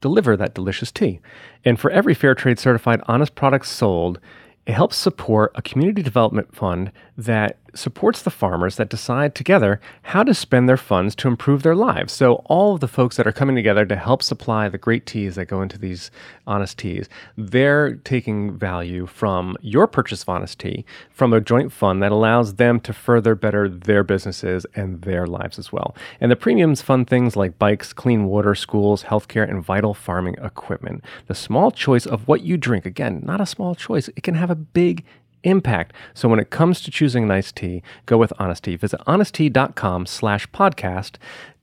deliver 0.00 0.36
that 0.36 0.54
delicious 0.54 0.92
tea. 0.92 1.20
And 1.64 1.78
for 1.78 1.90
every 1.90 2.14
fair 2.14 2.34
trade 2.34 2.58
certified 2.58 3.00
honest 3.06 3.34
product 3.34 3.66
sold, 3.66 4.20
it 4.66 4.72
helps 4.72 4.96
support 4.96 5.52
a 5.54 5.62
community 5.62 6.02
development 6.02 6.54
fund 6.54 6.92
that 7.16 7.56
supports 7.74 8.22
the 8.22 8.30
farmers 8.30 8.76
that 8.76 8.88
decide 8.88 9.34
together 9.34 9.80
how 10.02 10.22
to 10.22 10.34
spend 10.34 10.68
their 10.68 10.76
funds 10.76 11.14
to 11.16 11.28
improve 11.28 11.62
their 11.62 11.74
lives. 11.74 12.12
So, 12.12 12.36
all 12.46 12.74
of 12.74 12.80
the 12.80 12.88
folks 12.88 13.16
that 13.16 13.26
are 13.26 13.32
coming 13.32 13.56
together 13.56 13.84
to 13.86 13.96
help 13.96 14.22
supply 14.22 14.68
the 14.68 14.78
great 14.78 15.06
teas 15.06 15.34
that 15.36 15.46
go 15.46 15.62
into 15.62 15.78
these 15.78 16.10
honest 16.46 16.78
teas, 16.78 17.08
they're 17.36 17.96
taking 17.96 18.56
value 18.56 19.06
from 19.06 19.56
your 19.60 19.86
purchase 19.86 20.22
of 20.22 20.28
honest 20.28 20.58
tea 20.58 20.84
from 21.10 21.32
a 21.32 21.40
joint 21.40 21.72
fund 21.72 22.02
that 22.02 22.12
allows 22.12 22.54
them 22.54 22.80
to 22.80 22.92
further 22.92 23.34
better 23.34 23.68
their 23.68 24.02
businesses 24.02 24.66
and 24.74 25.02
their 25.02 25.26
lives 25.26 25.58
as 25.58 25.72
well. 25.72 25.94
And 26.20 26.30
the 26.30 26.36
premiums 26.36 26.82
fund 26.82 27.08
things 27.08 27.36
like 27.36 27.58
bikes, 27.58 27.92
clean 27.92 28.24
water, 28.24 28.54
schools, 28.54 29.04
healthcare, 29.04 29.48
and 29.48 29.62
vital 29.62 29.94
farming 29.94 30.36
equipment. 30.42 31.04
The 31.26 31.34
small 31.34 31.70
choice 31.70 32.06
of 32.06 32.26
what 32.26 32.42
you 32.42 32.56
drink, 32.56 32.86
again, 32.86 33.22
not 33.24 33.40
a 33.40 33.46
small 33.46 33.74
choice, 33.74 34.08
it 34.08 34.22
can 34.22 34.34
have 34.34 34.50
a 34.50 34.54
big 34.54 35.04
impact. 35.44 35.92
So 36.14 36.28
when 36.28 36.38
it 36.38 36.50
comes 36.50 36.80
to 36.82 36.90
choosing 36.90 37.24
an 37.24 37.30
iced 37.30 37.56
tea, 37.56 37.82
go 38.06 38.18
with 38.18 38.32
Honest 38.38 38.64
Tea. 38.64 38.76
Visit 38.76 39.00
honesttea.com 39.06 40.06
slash 40.06 40.46
podcast 40.50 41.16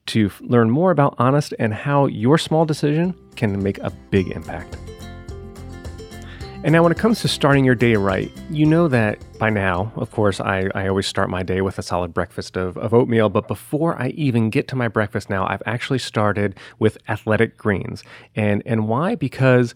to 0.07 0.31
learn 0.41 0.69
more 0.69 0.91
about 0.91 1.15
Honest 1.17 1.53
and 1.59 1.73
how 1.73 2.05
your 2.05 2.37
small 2.37 2.65
decision 2.65 3.15
can 3.35 3.61
make 3.61 3.77
a 3.79 3.89
big 4.11 4.29
impact. 4.29 4.77
And 6.65 6.73
now, 6.73 6.81
when 6.81 6.91
it 6.91 6.97
comes 6.97 7.21
to 7.21 7.27
starting 7.27 7.63
your 7.63 7.75
day 7.75 7.95
right, 7.95 8.31
you 8.49 8.65
know 8.65 8.87
that 8.87 9.19
by 9.37 9.51
now, 9.51 9.91
of 9.97 10.09
course, 10.09 10.39
I, 10.39 10.67
I 10.73 10.87
always 10.87 11.05
start 11.05 11.29
my 11.29 11.43
day 11.43 11.61
with 11.61 11.77
a 11.77 11.83
solid 11.83 12.11
breakfast 12.11 12.57
of, 12.57 12.75
of 12.77 12.91
oatmeal. 12.91 13.29
But 13.29 13.47
before 13.47 14.01
I 14.01 14.07
even 14.15 14.49
get 14.49 14.67
to 14.69 14.75
my 14.75 14.87
breakfast 14.87 15.29
now, 15.29 15.45
I've 15.47 15.61
actually 15.67 15.99
started 15.99 16.55
with 16.79 16.97
athletic 17.07 17.55
greens. 17.55 18.03
And, 18.35 18.63
and 18.65 18.87
why? 18.87 19.13
Because 19.13 19.75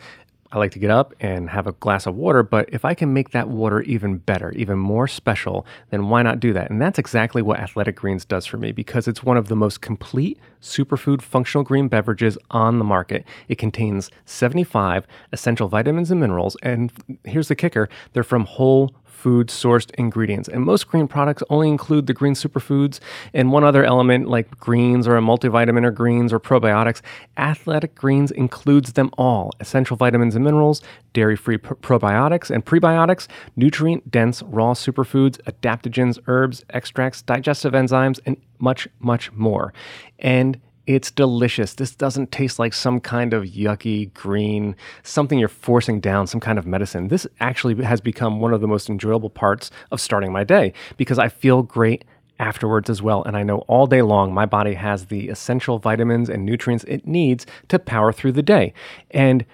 I 0.51 0.57
like 0.57 0.71
to 0.71 0.79
get 0.79 0.89
up 0.89 1.13
and 1.19 1.47
have 1.51 1.67
a 1.67 1.73
glass 1.73 2.07
of 2.07 2.15
water, 2.15 2.41
but 2.41 2.67
if 2.71 2.83
I 2.83 2.95
can 2.95 3.13
make 3.13 3.29
that 3.31 3.49
water 3.49 3.81
even 3.81 4.17
better, 4.17 4.51
even 4.53 4.79
more 4.79 5.07
special, 5.07 5.63
then 5.91 6.09
why 6.09 6.23
not 6.23 6.39
do 6.39 6.53
that? 6.53 6.71
And 6.71 6.81
that's 6.81 6.97
exactly 6.97 7.43
what 7.43 7.59
Athletic 7.59 7.95
Greens 7.95 8.25
does 8.25 8.47
for 8.47 8.57
me 8.57 8.71
because 8.71 9.07
it's 9.07 9.23
one 9.23 9.37
of 9.37 9.47
the 9.47 9.55
most 9.55 9.81
complete 9.81 10.39
superfood 10.59 11.21
functional 11.21 11.63
green 11.63 11.87
beverages 11.87 12.35
on 12.49 12.79
the 12.79 12.83
market. 12.83 13.25
It 13.47 13.59
contains 13.59 14.09
75 14.25 15.05
essential 15.31 15.67
vitamins 15.67 16.09
and 16.09 16.19
minerals, 16.19 16.57
and 16.63 16.91
here's 17.23 17.47
the 17.47 17.55
kicker 17.55 17.87
they're 18.13 18.23
from 18.23 18.45
whole 18.45 18.95
food 19.19 19.47
sourced 19.47 19.91
ingredients. 19.95 20.47
And 20.47 20.63
most 20.63 20.87
green 20.87 21.07
products 21.07 21.43
only 21.49 21.67
include 21.67 22.07
the 22.07 22.13
green 22.13 22.33
superfoods 22.33 22.99
and 23.33 23.51
one 23.51 23.65
other 23.65 23.83
element 23.83 24.29
like 24.29 24.57
greens 24.59 25.07
or 25.07 25.17
a 25.17 25.21
multivitamin 25.21 25.85
or 25.85 25.91
greens 25.91 26.31
or 26.31 26.39
probiotics. 26.39 27.01
Athletic 27.37 27.95
Greens 27.95 28.31
includes 28.31 28.93
them 28.93 29.09
all 29.17 29.51
essential 29.59 29.97
vitamins 29.97 30.35
and 30.35 30.45
minerals, 30.45 30.81
dairy 31.13 31.35
free 31.35 31.57
pr- 31.57 31.73
probiotics 31.75 32.49
and 32.49 32.65
prebiotics, 32.65 33.27
nutrient 33.57 34.09
dense 34.09 34.41
raw 34.43 34.73
superfoods, 34.73 35.37
adaptogens, 35.41 36.17
herbs, 36.27 36.63
extracts, 36.69 37.21
digestive 37.21 37.73
enzymes, 37.73 38.19
and 38.25 38.37
much, 38.59 38.87
much 38.99 39.31
more. 39.33 39.73
And 40.19 40.59
it's 40.89 41.11
delicious. 41.11 41.75
This 41.75 41.93
doesn't 41.93 42.31
taste 42.31 42.57
like 42.57 42.73
some 42.73 42.99
kind 42.99 43.31
of 43.35 43.43
yucky 43.43 44.11
green, 44.15 44.75
something 45.03 45.37
you're 45.37 45.47
forcing 45.47 45.99
down, 45.99 46.25
some 46.25 46.39
kind 46.39 46.57
of 46.57 46.65
medicine. 46.65 47.09
This 47.09 47.27
actually 47.39 47.83
has 47.83 48.01
become 48.01 48.39
one 48.39 48.55
of 48.55 48.61
the 48.61 48.67
most 48.67 48.89
enjoyable 48.89 49.29
parts 49.29 49.69
of 49.91 50.01
starting 50.01 50.31
my 50.31 50.43
day 50.43 50.73
because 50.97 51.19
I 51.19 51.29
feel 51.29 51.61
great 51.61 52.05
afterwards 52.39 52.89
as 52.89 53.03
well. 53.03 53.23
And 53.23 53.37
I 53.37 53.43
know 53.43 53.59
all 53.67 53.85
day 53.85 54.01
long 54.01 54.33
my 54.33 54.47
body 54.47 54.73
has 54.73 55.05
the 55.05 55.29
essential 55.29 55.77
vitamins 55.77 56.27
and 56.27 56.43
nutrients 56.43 56.83
it 56.85 57.05
needs 57.05 57.45
to 57.67 57.77
power 57.77 58.11
through 58.11 58.31
the 58.31 58.41
day. 58.41 58.73
And 59.11 59.45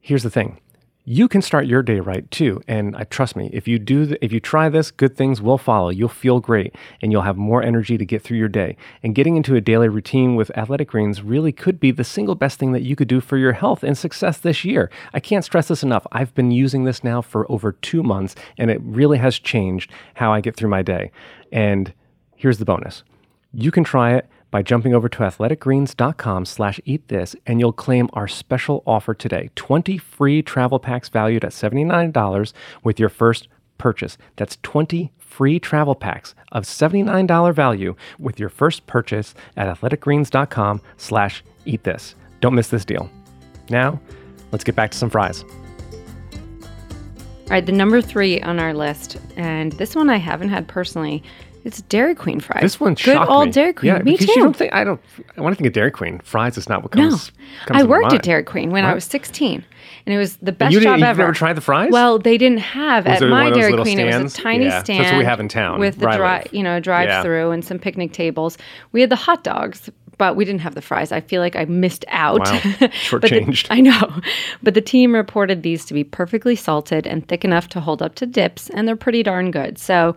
here's 0.00 0.22
the 0.22 0.30
thing 0.30 0.58
you 1.04 1.28
can 1.28 1.40
start 1.42 1.66
your 1.66 1.82
day 1.82 1.98
right 1.98 2.30
too. 2.30 2.60
And 2.68 2.94
I 2.94 3.04
trust 3.04 3.34
me, 3.34 3.50
if 3.52 3.66
you 3.66 3.78
do, 3.78 4.06
th- 4.06 4.18
if 4.20 4.32
you 4.32 4.40
try 4.40 4.68
this, 4.68 4.90
good 4.90 5.16
things 5.16 5.40
will 5.40 5.58
follow. 5.58 5.88
You'll 5.88 6.08
feel 6.08 6.40
great, 6.40 6.74
and 7.00 7.10
you'll 7.10 7.22
have 7.22 7.36
more 7.36 7.62
energy 7.62 7.96
to 7.96 8.04
get 8.04 8.22
through 8.22 8.38
your 8.38 8.48
day. 8.48 8.76
And 9.02 9.14
getting 9.14 9.36
into 9.36 9.54
a 9.54 9.60
daily 9.60 9.88
routine 9.88 10.36
with 10.36 10.56
Athletic 10.56 10.88
Greens 10.88 11.22
really 11.22 11.52
could 11.52 11.80
be 11.80 11.90
the 11.90 12.04
single 12.04 12.34
best 12.34 12.58
thing 12.58 12.72
that 12.72 12.82
you 12.82 12.96
could 12.96 13.08
do 13.08 13.20
for 13.20 13.36
your 13.38 13.52
health 13.52 13.82
and 13.82 13.96
success 13.96 14.38
this 14.38 14.64
year. 14.64 14.90
I 15.14 15.20
can't 15.20 15.44
stress 15.44 15.68
this 15.68 15.82
enough. 15.82 16.06
I've 16.12 16.34
been 16.34 16.50
using 16.50 16.84
this 16.84 17.02
now 17.02 17.22
for 17.22 17.50
over 17.50 17.72
two 17.72 18.02
months, 18.02 18.34
and 18.58 18.70
it 18.70 18.80
really 18.82 19.18
has 19.18 19.38
changed 19.38 19.90
how 20.14 20.32
I 20.32 20.40
get 20.40 20.56
through 20.56 20.70
my 20.70 20.82
day. 20.82 21.10
And 21.50 21.92
here's 22.36 22.58
the 22.58 22.64
bonus: 22.64 23.04
you 23.52 23.70
can 23.70 23.84
try 23.84 24.14
it 24.14 24.28
by 24.50 24.62
jumping 24.62 24.94
over 24.94 25.08
to 25.08 25.18
athleticgreens.com 25.18 26.44
slash 26.44 26.80
and 27.46 27.60
you'll 27.60 27.72
claim 27.72 28.08
our 28.12 28.28
special 28.28 28.82
offer 28.86 29.14
today. 29.14 29.50
20 29.54 29.98
free 29.98 30.42
travel 30.42 30.78
packs 30.78 31.08
valued 31.08 31.44
at 31.44 31.52
$79 31.52 32.52
with 32.82 32.98
your 32.98 33.08
first 33.08 33.48
purchase. 33.78 34.18
That's 34.36 34.58
20 34.62 35.12
free 35.18 35.58
travel 35.60 35.94
packs 35.94 36.34
of 36.52 36.64
$79 36.64 37.54
value 37.54 37.94
with 38.18 38.38
your 38.38 38.48
first 38.48 38.86
purchase 38.86 39.34
at 39.56 39.68
athleticgreens.com 39.68 40.80
slash 40.96 41.42
don't 42.40 42.54
miss 42.54 42.68
this 42.68 42.84
deal. 42.84 43.10
Now 43.68 44.00
let's 44.52 44.64
get 44.64 44.74
back 44.74 44.90
to 44.90 44.98
some 44.98 45.10
fries. 45.10 45.44
All 47.50 47.54
right, 47.54 47.66
the 47.66 47.72
number 47.72 48.00
three 48.00 48.40
on 48.42 48.60
our 48.60 48.72
list, 48.72 49.18
and 49.36 49.72
this 49.72 49.96
one 49.96 50.08
I 50.08 50.18
haven't 50.18 50.50
had 50.50 50.68
personally. 50.68 51.22
It's 51.64 51.82
Dairy 51.82 52.14
Queen 52.14 52.40
fries. 52.40 52.62
this 52.62 52.80
one 52.80 52.94
good 52.94 53.00
shocked 53.00 53.30
old 53.30 53.46
me. 53.46 53.52
Dairy 53.52 53.72
Queen. 53.72 53.92
yeah 53.92 54.02
me 54.02 54.16
too. 54.16 54.26
you 54.26 54.34
don't 54.36 54.56
think 54.56 54.72
i 54.72 54.82
don't 54.84 55.00
when 55.36 55.52
i 55.52 55.56
think 55.56 55.66
of 55.66 55.72
dairy 55.72 55.90
queen 55.90 56.18
fries 56.20 56.56
is 56.56 56.68
not 56.68 56.82
what 56.82 56.92
comes. 56.92 57.32
no, 57.32 57.66
comes, 57.66 57.82
I 57.82 57.84
worked 57.84 58.12
at 58.12 58.22
Dairy 58.22 58.42
Queen 58.44 58.70
when 58.70 58.84
I 58.84 58.94
was 58.94 59.04
16, 59.04 59.64
and 60.06 60.14
it 60.14 60.18
was 60.18 60.36
the 60.38 60.52
best 60.52 60.72
you 60.72 60.80
job 60.80 60.98
you've 60.98 61.06
ever. 61.06 61.22
never 61.22 61.32
tried 61.32 61.54
the 61.54 61.60
fries? 61.60 61.90
Well, 61.92 62.18
they 62.18 62.38
didn't 62.38 62.58
have 62.60 63.06
Was 63.06 63.20
at 63.22 63.28
my 63.28 63.50
Dairy 63.50 63.76
Queen. 63.76 63.98
It 63.98 64.22
was 64.22 64.34
a 64.34 64.36
tiny 64.42 64.64
Yeah, 64.66 64.82
stand. 64.82 65.04
that's 65.04 65.12
what 65.12 65.18
we 65.18 65.24
have 65.24 65.40
in 65.40 65.48
town, 65.48 65.80
with 65.80 65.98
the 65.98 66.06
dry, 66.10 66.44
you 66.52 66.62
know, 66.62 66.80
drive-through 66.80 67.50
and 67.50 67.64
some 67.64 67.78
picnic 67.78 68.12
tables. 68.12 68.56
We 68.92 69.00
had 69.00 69.10
the 69.10 69.16
hot 69.16 69.44
dogs. 69.44 69.90
But 70.18 70.36
we 70.36 70.44
didn't 70.44 70.60
have 70.60 70.74
the 70.74 70.82
fries. 70.82 71.12
I 71.12 71.22
feel 71.22 71.40
like 71.40 71.56
I 71.56 71.64
missed 71.64 72.04
out. 72.08 72.40
Wow. 72.40 72.60
But 72.70 72.78
the- 72.80 72.88
Shortchanged. 72.88 73.68
I 73.70 73.80
know. 73.80 74.20
But 74.62 74.74
the 74.74 74.82
team 74.82 75.14
reported 75.14 75.62
these 75.62 75.86
to 75.86 75.94
be 75.94 76.04
perfectly 76.04 76.54
salted 76.54 77.06
and 77.06 77.26
thick 77.26 77.42
enough 77.42 77.68
to 77.70 77.80
hold 77.80 78.02
up 78.02 78.16
to 78.16 78.26
dips, 78.26 78.68
and 78.68 78.86
they're 78.86 78.96
pretty 78.96 79.22
darn 79.22 79.50
good. 79.50 79.78
So, 79.78 80.14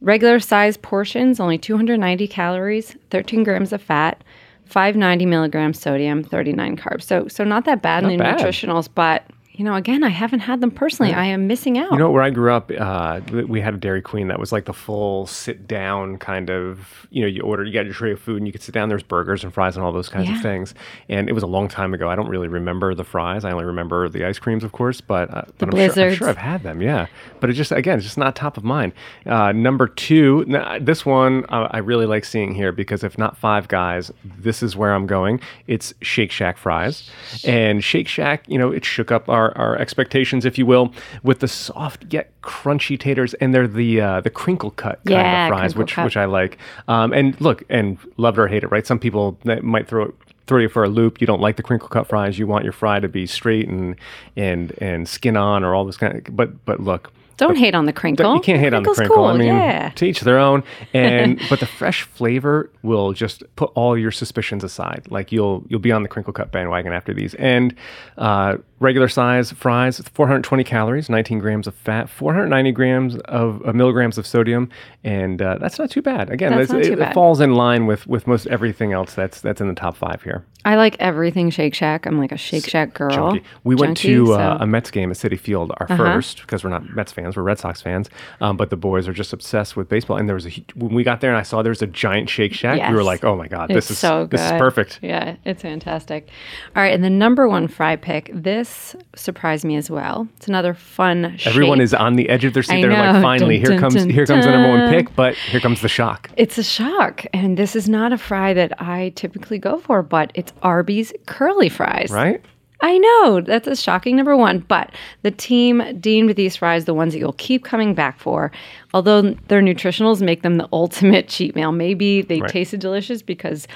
regular 0.00 0.40
size 0.40 0.76
portions, 0.76 1.40
only 1.40 1.58
290 1.58 2.28
calories, 2.28 2.96
13 3.10 3.42
grams 3.42 3.72
of 3.72 3.82
fat, 3.82 4.22
590 4.66 5.26
milligrams 5.26 5.80
sodium, 5.80 6.22
39 6.22 6.76
carbs. 6.76 7.02
So, 7.02 7.28
so 7.28 7.44
not 7.44 7.64
that 7.64 7.82
bad 7.82 8.04
in 8.04 8.10
the 8.10 8.16
bad. 8.18 8.38
nutritionals, 8.38 8.88
but 8.94 9.24
you 9.58 9.64
know, 9.64 9.74
again, 9.74 10.04
I 10.04 10.08
haven't 10.08 10.38
had 10.38 10.60
them 10.60 10.70
personally. 10.70 11.12
I 11.12 11.24
am 11.24 11.48
missing 11.48 11.78
out. 11.78 11.90
You 11.90 11.98
know, 11.98 12.12
where 12.12 12.22
I 12.22 12.30
grew 12.30 12.52
up, 12.52 12.70
uh, 12.78 13.20
we 13.30 13.60
had 13.60 13.74
a 13.74 13.76
Dairy 13.76 14.00
Queen 14.00 14.28
that 14.28 14.38
was 14.38 14.52
like 14.52 14.66
the 14.66 14.72
full 14.72 15.26
sit 15.26 15.66
down 15.66 16.16
kind 16.18 16.48
of, 16.48 17.08
you 17.10 17.22
know, 17.22 17.26
you 17.26 17.42
order, 17.42 17.64
you 17.64 17.72
got 17.72 17.84
your 17.84 17.92
tray 17.92 18.12
of 18.12 18.20
food 18.20 18.36
and 18.36 18.46
you 18.46 18.52
could 18.52 18.62
sit 18.62 18.72
down. 18.72 18.88
There's 18.88 19.02
burgers 19.02 19.42
and 19.42 19.52
fries 19.52 19.74
and 19.76 19.84
all 19.84 19.90
those 19.90 20.08
kinds 20.08 20.28
Yeah. 20.28 20.36
of 20.36 20.42
things. 20.42 20.74
And 21.08 21.28
it 21.28 21.32
was 21.32 21.42
a 21.42 21.48
long 21.48 21.66
time 21.66 21.92
ago. 21.92 22.08
I 22.08 22.14
don't 22.14 22.28
really 22.28 22.46
remember 22.46 22.94
the 22.94 23.02
fries. 23.02 23.44
I 23.44 23.50
only 23.50 23.64
remember 23.64 24.08
the 24.08 24.24
ice 24.24 24.38
creams, 24.38 24.62
of 24.62 24.70
course, 24.70 25.00
but, 25.00 25.28
uh, 25.34 25.42
but 25.58 25.74
I'm, 25.74 25.90
sure, 25.92 26.08
I'm, 26.08 26.14
sure, 26.14 26.28
I've 26.28 26.36
had 26.36 26.62
them. 26.62 26.80
Yeah. 26.80 27.06
But 27.40 27.50
it 27.50 27.54
just, 27.54 27.72
again, 27.72 27.96
it's 27.98 28.06
just 28.06 28.16
not 28.16 28.36
top 28.36 28.56
of 28.58 28.62
mind. 28.62 28.92
Uh, 29.26 29.50
number 29.50 29.88
two, 29.88 30.44
this 30.80 31.04
one 31.04 31.44
uh, 31.48 31.66
I 31.72 31.78
really 31.78 32.06
like 32.06 32.24
seeing 32.24 32.54
here 32.54 32.70
because 32.70 33.02
if 33.02 33.18
not 33.18 33.36
Five 33.36 33.66
Guys, 33.66 34.12
this 34.24 34.62
is 34.62 34.76
where 34.76 34.94
I'm 34.94 35.08
going. 35.08 35.40
It's 35.66 35.94
Shake 36.00 36.30
Shack 36.30 36.56
fries. 36.58 37.10
And 37.44 37.82
Shake 37.82 38.06
Shack, 38.06 38.44
you 38.46 38.56
know, 38.58 38.70
it 38.70 38.84
shook 38.84 39.10
up 39.10 39.28
our, 39.28 39.47
our 39.56 39.76
expectations, 39.76 40.44
if 40.44 40.58
you 40.58 40.66
will, 40.66 40.92
with 41.22 41.38
the 41.40 41.48
soft 41.48 42.04
yet 42.12 42.30
crunchy 42.42 42.98
taters, 42.98 43.34
and 43.34 43.54
they're 43.54 43.68
the 43.68 44.00
uh, 44.00 44.20
the 44.20 44.30
crinkle 44.30 44.70
cut 44.72 44.96
kind 45.04 45.10
Yeah, 45.10 45.46
of 45.46 45.50
fries, 45.50 45.76
which 45.76 45.92
cut. 45.94 46.04
which 46.04 46.16
I 46.16 46.24
like. 46.24 46.58
Um, 46.88 47.12
and 47.12 47.40
look, 47.40 47.62
and 47.68 47.98
love 48.16 48.38
it 48.38 48.42
or 48.42 48.48
hate 48.48 48.64
it, 48.64 48.70
right? 48.70 48.86
Some 48.86 48.98
people 48.98 49.38
that 49.44 49.62
might 49.62 49.86
throw 49.86 50.12
throw 50.46 50.58
you 50.58 50.68
for 50.68 50.82
a 50.82 50.88
loop. 50.88 51.20
You 51.20 51.26
don't 51.26 51.40
like 51.40 51.56
the 51.56 51.62
crinkle 51.62 51.88
cut 51.88 52.06
fries. 52.08 52.38
You 52.38 52.46
want 52.46 52.64
your 52.64 52.72
fry 52.72 53.00
to 53.00 53.08
be 53.08 53.26
straight 53.26 53.68
and 53.68 53.94
and 54.36 54.72
and 54.80 55.08
skin 55.08 55.36
on 55.36 55.62
or 55.62 55.74
all 55.74 55.84
this 55.84 55.96
kind 55.96 56.16
of. 56.26 56.36
But 56.36 56.64
but 56.64 56.80
look. 56.80 57.12
Don't 57.36 57.54
hate 57.56 57.76
on 57.76 57.86
the 57.86 57.92
crinkle. 57.92 58.34
You 58.34 58.40
can't 58.40 58.58
hate 58.58 58.74
on 58.74 58.82
the 58.82 58.90
crinkle. 58.90 59.14
Cool. 59.14 59.26
I 59.26 59.36
mean, 59.36 59.46
yeah. 59.46 59.90
to 59.90 60.04
each 60.04 60.22
their 60.22 60.40
own. 60.40 60.64
And 60.92 61.40
but 61.48 61.60
the 61.60 61.66
fresh 61.66 62.02
flavor 62.02 62.68
will 62.82 63.12
just 63.12 63.44
put 63.54 63.70
all 63.76 63.96
your 63.96 64.10
suspicions 64.10 64.64
aside. 64.64 65.06
Like 65.08 65.30
you'll 65.30 65.62
you'll 65.68 65.78
be 65.78 65.92
on 65.92 66.02
the 66.02 66.08
crinkle 66.08 66.32
cut 66.32 66.50
bandwagon 66.50 66.92
after 66.92 67.14
these. 67.14 67.34
And 67.34 67.76
uh, 68.16 68.56
regular 68.80 69.08
size 69.08 69.50
fries, 69.52 69.98
420 70.14 70.64
calories, 70.64 71.08
19 71.08 71.38
grams 71.38 71.66
of 71.66 71.74
fat, 71.74 72.08
490 72.08 72.72
grams 72.72 73.16
of, 73.26 73.60
of 73.62 73.74
milligrams 73.74 74.18
of 74.18 74.26
sodium, 74.26 74.68
and 75.04 75.40
uh, 75.42 75.58
that's 75.58 75.78
not 75.78 75.90
too 75.90 76.02
bad. 76.02 76.30
Again, 76.30 76.52
That's 76.52 76.70
it's- 76.70 76.86
not 76.88 76.92
it, 76.92 76.96
too 76.96 77.02
it 77.02 77.14
falls 77.14 77.40
in 77.40 77.54
line 77.54 77.86
with 77.86 78.06
with 78.06 78.26
most 78.26 78.46
everything 78.48 78.92
else 78.92 79.14
that's 79.14 79.40
that's 79.40 79.60
in 79.60 79.68
the 79.68 79.74
top 79.74 79.96
five 79.96 80.22
here. 80.22 80.44
I 80.64 80.74
like 80.74 80.96
everything 80.98 81.50
Shake 81.50 81.72
Shack. 81.74 82.04
I'm 82.04 82.18
like 82.18 82.32
a 82.32 82.36
Shake 82.36 82.66
Shack 82.68 82.92
girl. 82.92 83.10
Chunky. 83.10 83.44
We 83.64 83.74
went 83.76 83.96
to 83.98 84.26
so- 84.26 84.32
uh, 84.34 84.58
a 84.60 84.66
Mets 84.66 84.90
game 84.90 85.10
at 85.10 85.16
Citi 85.16 85.38
Field, 85.38 85.72
our 85.78 85.86
first, 85.88 86.40
because 86.42 86.64
we're 86.64 86.70
not 86.70 86.94
Mets 86.94 87.12
fans, 87.12 87.36
we're 87.36 87.44
Red 87.44 87.58
Sox 87.58 87.80
fans. 87.80 88.10
Um, 88.40 88.56
but 88.56 88.68
the 88.70 88.76
boys 88.76 89.06
are 89.08 89.12
just 89.12 89.32
obsessed 89.32 89.76
with 89.76 89.88
baseball. 89.88 90.16
And 90.18 90.28
there 90.28 90.34
was 90.34 90.46
a 90.46 90.50
hu- 90.50 90.62
when 90.74 90.94
we 90.94 91.04
got 91.04 91.20
there 91.20 91.30
and 91.30 91.38
I 91.38 91.42
saw 91.42 91.62
there 91.62 91.70
was 91.70 91.80
a 91.80 91.86
giant 91.86 92.28
Shake 92.28 92.52
Shack. 92.54 92.74
We 92.88 92.94
were 92.94 93.00
Yes. 93.00 93.06
like, 93.06 93.24
oh 93.24 93.36
my 93.36 93.46
god, 93.48 93.68
this 93.70 93.76
It's 93.86 93.92
is 93.92 93.98
so 93.98 94.26
this 94.26 94.40
is 94.40 94.50
perfect. 94.52 94.98
Yeah, 95.00 95.36
it's 95.44 95.62
fantastic. 95.62 96.28
All 96.76 96.82
right, 96.82 96.92
and 96.92 97.04
the 97.04 97.10
number 97.10 97.48
one 97.48 97.68
fry 97.68 97.94
pick. 97.96 98.30
This 98.34 98.67
surprised 99.14 99.64
me 99.64 99.76
as 99.76 99.90
well. 99.90 100.28
It's 100.36 100.48
another 100.48 100.74
fun. 100.74 101.36
Everyone 101.44 101.80
is 101.80 101.92
on 101.94 102.16
the 102.16 102.28
edge 102.28 102.44
of 102.44 102.54
their 102.54 102.62
seat. 102.62 102.76
I 102.78 102.80
They're 102.80 102.90
know. 102.90 103.12
like, 103.12 103.22
finally, 103.22 103.56
Dun, 103.58 103.62
here 103.66 103.70
dun, 103.70 103.80
comes 103.80 103.94
dun, 103.94 104.10
here 104.10 104.26
comes 104.26 104.44
the 104.44 104.50
number 104.50 104.68
one 104.68 104.90
pick. 104.90 105.14
But 105.16 105.34
here 105.34 105.60
comes 105.60 105.80
the 105.80 105.88
shock. 105.88 106.30
It's 106.36 106.58
a 106.58 106.62
shock, 106.62 107.24
and 107.32 107.56
this 107.56 107.74
is 107.76 107.88
not 107.88 108.12
a 108.12 108.18
fry 108.18 108.54
that 108.54 108.80
I 108.80 109.10
typically 109.16 109.58
go 109.58 109.78
for, 109.78 110.02
but 110.02 110.30
it's 110.34 110.52
Arby's 110.62 111.12
curly 111.26 111.68
fries. 111.68 112.10
Right? 112.10 112.42
I 112.80 112.96
know 112.98 113.40
that's 113.40 113.66
a 113.66 113.74
shocking 113.74 114.14
number 114.14 114.36
one, 114.36 114.60
but 114.60 114.92
the 115.22 115.32
team 115.32 115.82
deemed 116.00 116.36
these 116.36 116.54
fries 116.54 116.84
the 116.84 116.94
ones 116.94 117.12
that 117.12 117.18
you'll 117.18 117.32
keep 117.32 117.64
coming 117.64 117.92
back 117.92 118.20
for. 118.20 118.52
Although 118.94 119.22
their 119.48 119.60
nutritionals 119.60 120.22
make 120.22 120.42
them 120.42 120.58
the 120.58 120.68
ultimate 120.72 121.26
cheat 121.34 121.56
meal. 121.56 121.72
Maybe 121.72 122.22
they 122.22 122.40
Right. 122.40 122.48
tasted 122.50 122.78
delicious 122.78 123.20
because 123.20 123.66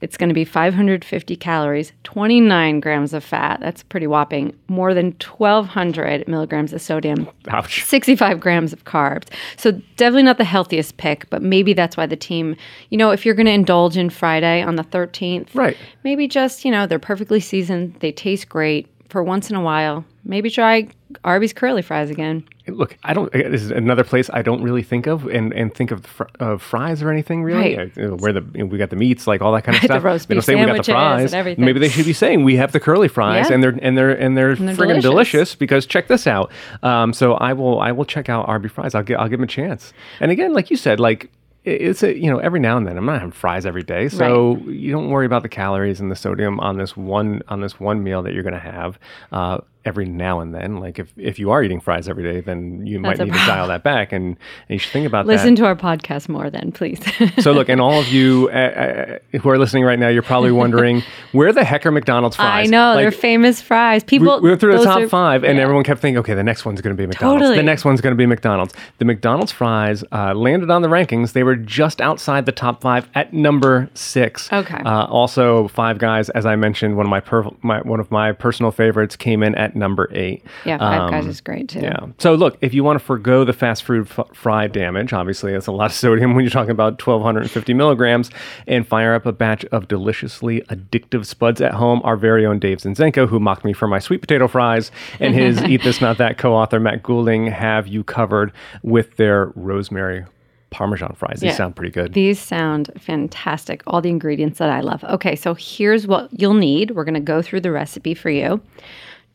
it's 0.00 0.16
going 0.16 0.28
to 0.28 0.34
be 0.34 0.44
550 0.44 1.36
calories, 1.36 1.92
29 2.04 2.80
grams 2.80 3.12
of 3.12 3.22
fat. 3.22 3.60
That's 3.60 3.82
pretty 3.82 4.06
whopping. 4.06 4.56
More 4.68 4.94
than 4.94 5.06
1,200 5.20 6.26
milligrams 6.26 6.72
of 6.72 6.80
sodium. 6.80 7.28
Ouch. 7.48 7.84
65 7.84 8.40
grams 8.40 8.72
of 8.72 8.84
carbs. 8.84 9.26
So 9.56 9.72
definitely 9.96 10.22
not 10.22 10.38
the 10.38 10.44
healthiest 10.44 10.96
pick, 10.96 11.28
but 11.30 11.42
maybe 11.42 11.72
that's 11.74 11.96
why 11.96 12.06
the 12.06 12.16
team, 12.16 12.56
you 12.88 12.96
know, 12.98 13.10
if 13.10 13.26
you're 13.26 13.34
going 13.34 13.46
to 13.46 13.52
indulge 13.52 13.96
in 13.96 14.10
Friday 14.10 14.62
on 14.62 14.76
the 14.76 14.84
13th, 14.84 15.54
Right. 15.54 15.76
maybe 16.04 16.26
just, 16.28 16.64
you 16.64 16.70
know, 16.70 16.86
they're 16.86 16.98
perfectly 16.98 17.40
seasoned, 17.40 17.96
they 18.00 18.12
taste 18.12 18.48
great 18.48 18.88
for 19.10 19.22
once 19.22 19.50
in 19.50 19.56
a 19.56 19.60
while. 19.62 20.04
Maybe 20.24 20.50
try 20.50 20.88
Arby's 21.24 21.52
curly 21.52 21.80
fries 21.82 22.10
again. 22.10 22.44
Look, 22.68 22.96
I 23.02 23.14
don't. 23.14 23.32
This 23.32 23.62
is 23.62 23.70
another 23.70 24.04
place 24.04 24.28
I 24.32 24.42
don't 24.42 24.62
really 24.62 24.82
think 24.82 25.06
of 25.06 25.26
and, 25.26 25.52
and 25.54 25.74
think 25.74 25.90
of 25.90 26.04
fr- 26.06 26.24
of 26.38 26.62
fries 26.62 27.02
or 27.02 27.10
anything 27.10 27.42
really. 27.42 27.76
Right. 27.76 27.92
I- 27.98 28.06
where 28.10 28.32
the 28.32 28.42
you 28.54 28.60
know, 28.60 28.66
we 28.66 28.78
got 28.78 28.90
the 28.90 28.96
meats, 28.96 29.26
like 29.26 29.40
all 29.40 29.52
that 29.54 29.64
kind 29.64 29.76
of 29.76 29.82
stuff. 29.84 30.02
The 30.02 30.06
roast 30.06 30.28
they 30.28 30.34
don't 30.34 30.40
beef 30.40 30.44
say 30.44 30.54
we 30.54 30.66
got 30.66 30.76
the 30.84 30.92
fries. 30.92 31.32
and 31.32 31.34
everything. 31.34 31.64
Maybe 31.64 31.80
they 31.80 31.88
should 31.88 32.04
be 32.06 32.12
saying 32.12 32.44
we 32.44 32.56
have 32.56 32.72
the 32.72 32.80
curly 32.80 33.08
fries 33.08 33.48
Yeah. 33.48 33.54
and 33.54 33.62
they're 33.62 33.78
and 33.82 33.96
they're 33.98 34.10
and 34.10 34.36
they're, 34.36 34.54
they're 34.54 34.74
friggin' 34.74 35.00
delicious. 35.00 35.02
delicious. 35.02 35.54
because 35.56 35.86
check 35.86 36.06
this 36.08 36.26
out. 36.26 36.52
Um, 36.82 37.12
so 37.12 37.34
I 37.34 37.54
will 37.54 37.80
I 37.80 37.92
will 37.92 38.04
check 38.04 38.28
out 38.28 38.46
Arby 38.48 38.68
fries. 38.68 38.94
I'll 38.94 39.02
get 39.02 39.18
I'll 39.18 39.28
give 39.28 39.38
them 39.38 39.44
a 39.44 39.48
chance. 39.48 39.92
And 40.20 40.30
again, 40.30 40.52
like 40.52 40.70
you 40.70 40.76
said, 40.76 41.00
like 41.00 41.30
it's 41.64 42.02
a 42.02 42.16
you 42.16 42.30
know 42.30 42.38
every 42.38 42.60
now 42.60 42.76
and 42.76 42.86
then 42.86 42.96
I'm 42.96 43.04
not 43.04 43.14
having 43.20 43.32
fries 43.32 43.66
every 43.66 43.82
day, 43.82 44.08
so 44.08 44.56
you 44.66 44.90
don't 44.92 45.10
worry 45.10 45.26
about 45.26 45.42
the 45.42 45.48
calories 45.48 46.00
and 46.00 46.10
the 46.10 46.16
sodium 46.16 46.58
on 46.60 46.78
this 46.78 46.96
one 46.96 47.42
on 47.48 47.60
this 47.60 47.78
one 47.78 48.02
meal 48.02 48.22
that 48.22 48.32
you're 48.32 48.42
going 48.42 48.54
to 48.54 48.58
have. 48.58 48.98
Uh, 49.30 49.58
every 49.84 50.06
now 50.06 50.40
and 50.40 50.54
then 50.54 50.76
like 50.76 50.98
if, 50.98 51.12
if 51.16 51.38
you 51.38 51.50
are 51.50 51.62
eating 51.62 51.80
fries 51.80 52.08
every 52.08 52.22
day 52.22 52.40
then 52.40 52.86
you 52.86 53.00
might 53.00 53.16
That's 53.16 53.20
a 53.20 53.24
need 53.24 53.32
to 53.32 53.46
dial 53.46 53.68
that 53.68 53.82
back 53.82 54.12
and, 54.12 54.24
and 54.24 54.36
you 54.68 54.78
should 54.78 54.92
think 54.92 55.06
about 55.06 55.26
Listen 55.26 55.54
that 55.54 55.60
to 55.60 55.66
our 55.66 55.76
podcast 55.76 56.28
more 56.28 56.50
then, 56.50 56.72
please. 56.72 57.00
so 57.38 57.52
look, 57.52 57.68
and 57.68 57.80
all 57.80 58.00
of 58.00 58.08
you 58.08 58.48
uh, 58.52 59.18
uh, 59.32 59.38
who 59.38 59.48
are 59.48 59.58
listening 59.58 59.84
right 59.84 59.98
now, 59.98 60.08
you're 60.08 60.22
probably 60.22 60.52
wondering 60.52 61.02
where 61.32 61.52
the 61.52 61.64
heck 61.64 61.86
are 61.86 61.90
McDonald's 61.90 62.36
fries? 62.36 62.68
I 62.68 62.70
know 62.70 62.96
they're 62.96 63.10
famous 63.10 63.60
fries. 63.60 64.04
People 64.04 64.40
we 64.40 64.50
went 64.50 64.60
through 64.60 64.78
the 64.78 64.84
top 64.84 65.02
are- 65.02 65.08
five, 65.08 65.44
and 65.44 65.56
yeah. 65.56 65.62
everyone 65.62 65.84
kept 65.84 66.00
thinking, 66.00 66.18
okay, 66.18 66.34
the 66.34 66.42
next 66.42 66.64
one's 66.64 66.80
going 66.80 66.96
to 66.96 67.00
be 67.00 67.06
McDonald's. 67.06 67.56
The 67.56 67.62
next 67.62 67.84
one's 67.84 68.00
going 68.00 68.12
to 68.12 68.18
be 68.18 68.26
McDonald's. 68.26 68.74
The 68.98 69.04
McDonald's 69.04 69.52
fries 69.52 70.04
uh, 70.12 70.34
landed 70.34 70.70
on 70.70 70.82
the 70.82 70.88
rankings. 70.88 71.32
They 71.32 71.42
were 71.42 71.56
just 71.56 72.00
outside 72.00 72.46
the 72.46 72.52
top 72.52 72.80
five 72.80 73.08
at 73.14 73.32
number 73.32 73.88
six. 73.94 74.52
Okay. 74.52 74.82
Uh, 74.84 75.06
also, 75.06 75.68
Five 75.68 75.98
Guys, 75.98 76.30
as 76.30 76.46
I 76.46 76.56
mentioned, 76.56 76.96
one 76.96 77.06
of 77.06 77.10
my, 77.10 77.20
per- 77.20 77.50
my 77.62 77.80
one 77.80 78.00
of 78.00 78.10
my 78.10 78.32
personal 78.32 78.70
favorites 78.72 79.16
came 79.16 79.42
in 79.42 79.54
at 79.54 79.69
number 79.74 80.08
eight. 80.12 80.44
Yeah, 80.64 80.78
Five 80.78 81.00
Um, 81.02 81.10
Guys 81.10 81.26
is 81.26 81.40
great 81.40 81.68
too. 81.68 81.80
Yeah. 81.80 82.06
So 82.18 82.34
look, 82.34 82.56
if 82.60 82.74
you 82.74 82.84
want 82.84 82.98
to 82.98 83.04
forego 83.04 83.44
the 83.44 83.52
fast 83.52 83.82
food 83.84 84.08
f- 84.10 84.26
fry 84.34 84.66
damage, 84.66 85.12
obviously 85.12 85.52
it's 85.52 85.66
a 85.66 85.72
lot 85.72 85.86
of 85.86 85.92
sodium 85.96 86.34
when 86.34 86.44
you're 86.44 86.50
talking 86.50 86.70
about 86.70 86.92
1,250 87.04 87.74
milligrams, 87.74 88.30
and 88.66 88.86
fire 88.86 89.14
up 89.14 89.26
a 89.26 89.32
batch 89.32 89.64
of 89.66 89.88
deliciously 89.88 90.60
addictive 90.62 91.26
spuds 91.26 91.60
at 91.60 91.74
home. 91.74 92.00
Our 92.04 92.16
very 92.16 92.44
own 92.46 92.58
Dave 92.58 92.78
Zinczenko, 92.78 93.28
who 93.28 93.40
mocked 93.40 93.64
me 93.64 93.72
for 93.72 93.86
my 93.88 93.98
sweet 93.98 94.20
potato 94.20 94.48
fries, 94.48 94.90
and 95.18 95.34
his 95.34 95.62
Eat 95.64 95.82
This 95.82 96.00
Not 96.00 96.18
That 96.18 96.38
co-author 96.38 96.80
Matt 96.80 97.02
Goulding 97.02 97.46
have 97.46 97.86
you 97.86 98.04
covered 98.04 98.52
with 98.82 99.16
their 99.16 99.52
rosemary 99.54 100.24
parmesan 100.70 101.12
fries. 101.16 101.40
These 101.40 101.48
Yeah. 101.50 101.56
sound 101.56 101.74
pretty 101.74 101.90
good. 101.90 102.12
These 102.14 102.38
sound 102.38 102.90
fantastic. 102.96 103.82
All 103.88 104.00
the 104.00 104.08
ingredients 104.08 104.58
that 104.60 104.70
I 104.70 104.80
love. 104.82 105.02
Okay, 105.02 105.34
so 105.34 105.54
here's 105.54 106.06
what 106.06 106.28
you'll 106.30 106.54
need. 106.54 106.92
We're 106.92 107.02
going 107.04 107.14
to 107.14 107.20
go 107.20 107.42
through 107.42 107.62
the 107.62 107.72
recipe 107.72 108.14
for 108.14 108.30
you 108.30 108.60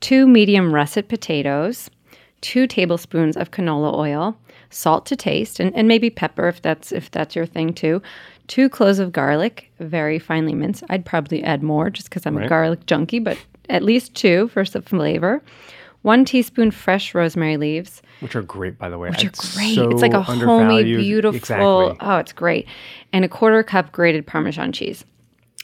two 0.02 0.28
medium 0.28 0.74
russet 0.74 1.08
potatoes, 1.08 1.90
two 2.42 2.68
tablespoons 2.68 3.38
of 3.38 3.52
canola 3.52 3.94
oil, 3.94 4.38
salt 4.70 5.06
to 5.08 5.16
taste, 5.16 5.60
and, 5.60 5.74
and 5.76 5.88
maybe 5.88 6.10
pepper 6.10 6.48
if 6.48 6.62
that's 6.62 6.92
if 6.92 7.10
that's 7.12 7.36
your 7.36 7.46
thing 7.46 7.74
too. 7.74 8.02
Two 8.48 8.70
cloves 8.70 9.00
of 9.00 9.12
garlic, 9.12 9.72
very 9.80 10.20
finely 10.20 10.54
minced. 10.54 10.84
I'd 10.90 11.06
probably 11.06 11.44
add 11.44 11.64
more 11.64 11.90
just 11.90 12.10
because 12.10 12.26
I'm 12.28 12.38
a 12.38 12.48
garlic 12.48 12.86
junkie, 12.86 13.20
but 13.20 13.38
at 13.70 13.82
least 13.82 14.14
two 14.14 14.50
for 14.50 14.64
some 14.66 14.84
flavor. 14.84 15.42
One 16.04 16.24
teaspoon 16.24 16.70
fresh 16.70 17.16
rosemary 17.16 17.58
leaves, 17.58 18.04
which 18.20 18.36
are 18.36 18.44
great, 18.44 18.78
by 18.78 18.90
the 18.90 19.00
way. 19.00 19.10
which 19.10 19.24
are 19.24 19.28
It's 19.30 19.56
great. 19.56 19.74
so 19.74 19.90
it's 19.90 20.04
like 20.04 20.14
a 20.14 20.22
homey, 20.22 20.84
beautiful. 20.84 21.36
Exactly. 21.36 21.98
Oh, 22.00 22.18
it's 22.18 22.32
great. 22.32 22.68
And 23.12 23.26
a 23.26 23.28
quarter 23.28 23.64
cup 23.64 23.92
grated 23.92 24.28
Parmesan 24.28 24.72
cheese. 24.72 25.04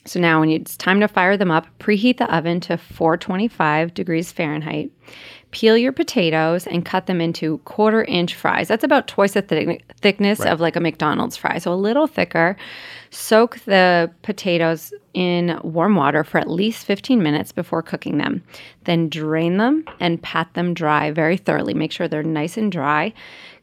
So 0.06 0.20
now, 0.20 0.40
when 0.40 0.50
it's 0.50 0.76
time 0.76 1.00
to 1.02 1.08
fire 1.08 1.38
them 1.38 1.52
up, 1.52 1.68
preheat 1.80 2.18
the 2.18 2.36
oven 2.36 2.60
to 2.62 2.78
425 2.78 3.94
degrees 3.94 4.32
Fahrenheit. 4.32 4.92
Peel 5.52 5.78
your 5.78 5.92
potatoes 5.92 6.66
and 6.66 6.84
cut 6.84 7.06
them 7.06 7.22
into 7.22 7.60
quarter 7.60 8.04
inch 8.06 8.34
fries. 8.34 8.68
That's 8.68 8.84
about 8.84 9.08
twice 9.08 9.34
the 9.34 9.44
thick- 9.44 9.84
thickness 10.02 10.40
of 10.40 10.60
like 10.60 10.76
a 10.76 10.80
McDonald's 10.80 11.38
fry, 11.38 11.60
so 11.60 11.72
a 11.72 11.76
little 11.76 12.08
thicker. 12.08 12.56
Soak 13.12 13.60
the 13.66 14.10
potatoes 14.24 14.92
in 15.14 15.60
warm 15.64 15.96
water 15.96 16.24
for 16.24 16.40
at 16.40 16.50
least 16.50 16.86
15 16.86 17.22
minutes 17.22 17.52
before 17.52 17.84
cooking 17.84 18.18
them. 18.18 18.42
Then 18.86 19.10
drain 19.10 19.58
them 19.58 19.86
and 20.00 20.22
pat 20.22 20.52
them 20.54 20.74
dry 20.74 21.12
very 21.12 21.38
thoroughly. 21.38 21.74
Make 21.74 21.92
sure 21.92 22.08
they're 22.08 22.24
nice 22.24 22.58
and 22.58 22.72
dry. 22.72 23.14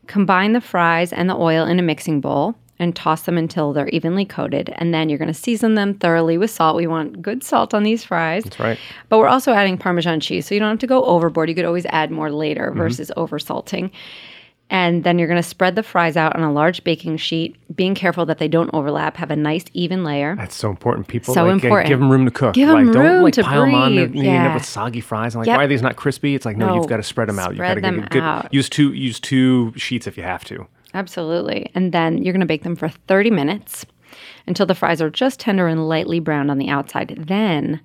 Combine 0.06 0.52
the 0.52 0.60
fries 0.60 1.12
and 1.12 1.28
the 1.28 1.36
oil 1.36 1.66
in 1.66 1.78
a 1.78 1.82
mixing 1.82 2.20
bowl 2.20 2.54
and 2.80 2.94
toss 2.94 3.22
them 3.22 3.36
until 3.36 3.72
they're 3.72 3.88
evenly 3.88 4.24
coated. 4.24 4.72
And 4.76 4.94
then 4.94 5.08
you're 5.08 5.18
going 5.18 5.26
to 5.28 5.34
season 5.34 5.74
them 5.74 5.94
thoroughly 5.94 6.38
with 6.38 6.50
salt. 6.50 6.76
We 6.76 6.86
want 6.86 7.20
good 7.20 7.42
salt 7.42 7.74
on 7.74 7.82
these 7.82 8.04
fries. 8.04 8.44
That's 8.44 8.60
right. 8.60 8.78
But 9.08 9.18
we're 9.18 9.26
also 9.28 9.52
adding 9.52 9.76
Parmesan 9.78 10.20
cheese, 10.20 10.46
so 10.46 10.54
you 10.54 10.60
don't 10.60 10.70
have 10.70 10.78
to 10.78 10.86
go 10.86 11.04
overboard. 11.04 11.48
You 11.48 11.54
could 11.54 11.64
always 11.64 11.86
add 11.86 12.10
more 12.10 12.30
later 12.30 12.68
Mm-hmm. 12.70 12.78
versus 12.78 13.10
over 13.16 13.38
salting. 13.38 13.90
And 14.70 15.02
then 15.02 15.18
you're 15.18 15.28
going 15.28 15.42
to 15.42 15.48
spread 15.48 15.76
the 15.76 15.82
fries 15.82 16.14
out 16.14 16.36
on 16.36 16.42
a 16.42 16.52
large 16.52 16.84
baking 16.84 17.16
sheet, 17.16 17.56
being 17.74 17.94
careful 17.94 18.26
that 18.26 18.36
they 18.36 18.48
don't 18.48 18.68
overlap. 18.74 19.16
Have 19.16 19.30
a 19.30 19.36
nice 19.36 19.64
even 19.72 20.04
layer. 20.04 20.36
That's 20.36 20.54
so 20.54 20.68
important. 20.68 21.08
People 21.08 21.32
So 21.32 21.46
like, 21.46 21.62
important. 21.64 21.88
give 21.88 21.98
them 21.98 22.10
room 22.10 22.26
to 22.26 22.30
cook. 22.30 22.52
Give 22.54 22.68
like, 22.68 22.84
don't 22.92 22.96
room 23.02 23.22
like 23.22 23.32
to 23.34 23.44
pile 23.44 23.62
them 23.62 23.74
on 23.74 23.96
and 23.96 24.12
breathe. 24.12 24.24
you 24.26 24.30
end 24.30 24.46
up 24.46 24.52
with 24.54 24.66
soggy 24.66 25.00
fries. 25.00 25.34
I'm 25.34 25.38
like, 25.38 25.46
Yep. 25.46 25.56
why 25.56 25.64
are 25.64 25.68
these 25.68 25.80
not 25.80 25.96
crispy? 25.96 26.34
It's 26.34 26.44
like, 26.44 26.58
no, 26.58 26.66
No, 26.66 26.74
you've 26.74 26.86
got 26.86 26.98
to 26.98 27.02
spread 27.02 27.30
them 27.30 27.38
out. 27.38 27.52
You've 27.52 27.58
got 27.60 27.74
to 27.76 27.80
spread 27.80 27.94
get 27.94 27.96
them 28.00 28.08
good. 28.10 28.22
out. 28.22 28.52
Use 28.52 28.68
two 28.68 28.92
use 28.92 29.18
two 29.18 29.72
sheets 29.76 30.06
if 30.06 30.18
you 30.18 30.22
have 30.22 30.44
to. 30.44 30.66
Absolutely. 30.94 31.70
And 31.74 31.92
then 31.92 32.18
you're 32.18 32.32
going 32.32 32.40
to 32.40 32.46
bake 32.46 32.62
them 32.62 32.76
for 32.76 32.88
30 32.88 33.30
minutes 33.30 33.84
until 34.46 34.66
the 34.66 34.74
fries 34.74 35.02
are 35.02 35.10
just 35.10 35.40
tender 35.40 35.66
and 35.66 35.88
lightly 35.88 36.20
browned 36.20 36.50
on 36.50 36.58
the 36.58 36.68
outside. 36.68 37.14
Then 37.18 37.80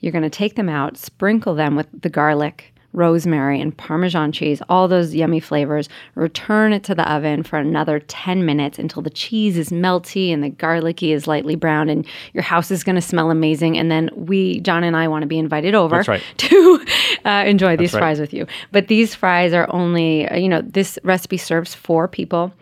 you're 0.00 0.12
going 0.12 0.22
to 0.22 0.30
take 0.30 0.54
them 0.54 0.68
out, 0.68 0.96
sprinkle 0.96 1.54
them 1.54 1.76
with 1.76 1.88
the 2.00 2.08
garlic, 2.08 2.73
rosemary, 2.94 3.60
and 3.60 3.76
Parmesan 3.76 4.32
cheese, 4.32 4.62
all 4.68 4.88
those 4.88 5.14
yummy 5.14 5.40
flavors. 5.40 5.88
Return 6.14 6.72
it 6.72 6.84
to 6.84 6.94
the 6.94 7.10
oven 7.10 7.42
for 7.42 7.58
another 7.58 8.00
10 8.00 8.46
minutes 8.46 8.78
until 8.78 9.02
the 9.02 9.10
cheese 9.10 9.58
is 9.58 9.70
melty 9.70 10.32
and 10.32 10.42
the 10.42 10.48
garlicky 10.48 11.12
is 11.12 11.26
lightly 11.26 11.56
browned, 11.56 11.90
and 11.90 12.06
your 12.32 12.42
house 12.42 12.70
is 12.70 12.82
going 12.82 12.96
to 12.96 13.02
smell 13.02 13.30
amazing. 13.30 13.76
And 13.76 13.90
then 13.90 14.10
we, 14.14 14.60
John 14.60 14.84
and 14.84 14.96
I, 14.96 15.08
want 15.08 15.22
to 15.22 15.28
be 15.28 15.38
invited 15.38 15.74
over 15.74 16.02
right. 16.06 16.22
to 16.38 16.86
uh, 17.24 17.44
enjoy 17.46 17.76
these 17.76 17.92
right. 17.92 18.00
fries 18.00 18.20
with 18.20 18.32
you. 18.32 18.46
But 18.72 18.88
these 18.88 19.14
fries 19.14 19.52
are 19.52 19.66
only, 19.70 20.28
uh, 20.28 20.36
you 20.36 20.48
know, 20.48 20.62
this 20.62 20.98
recipe 21.02 21.36
serves 21.36 21.74
four 21.74 22.08
people, 22.08 22.52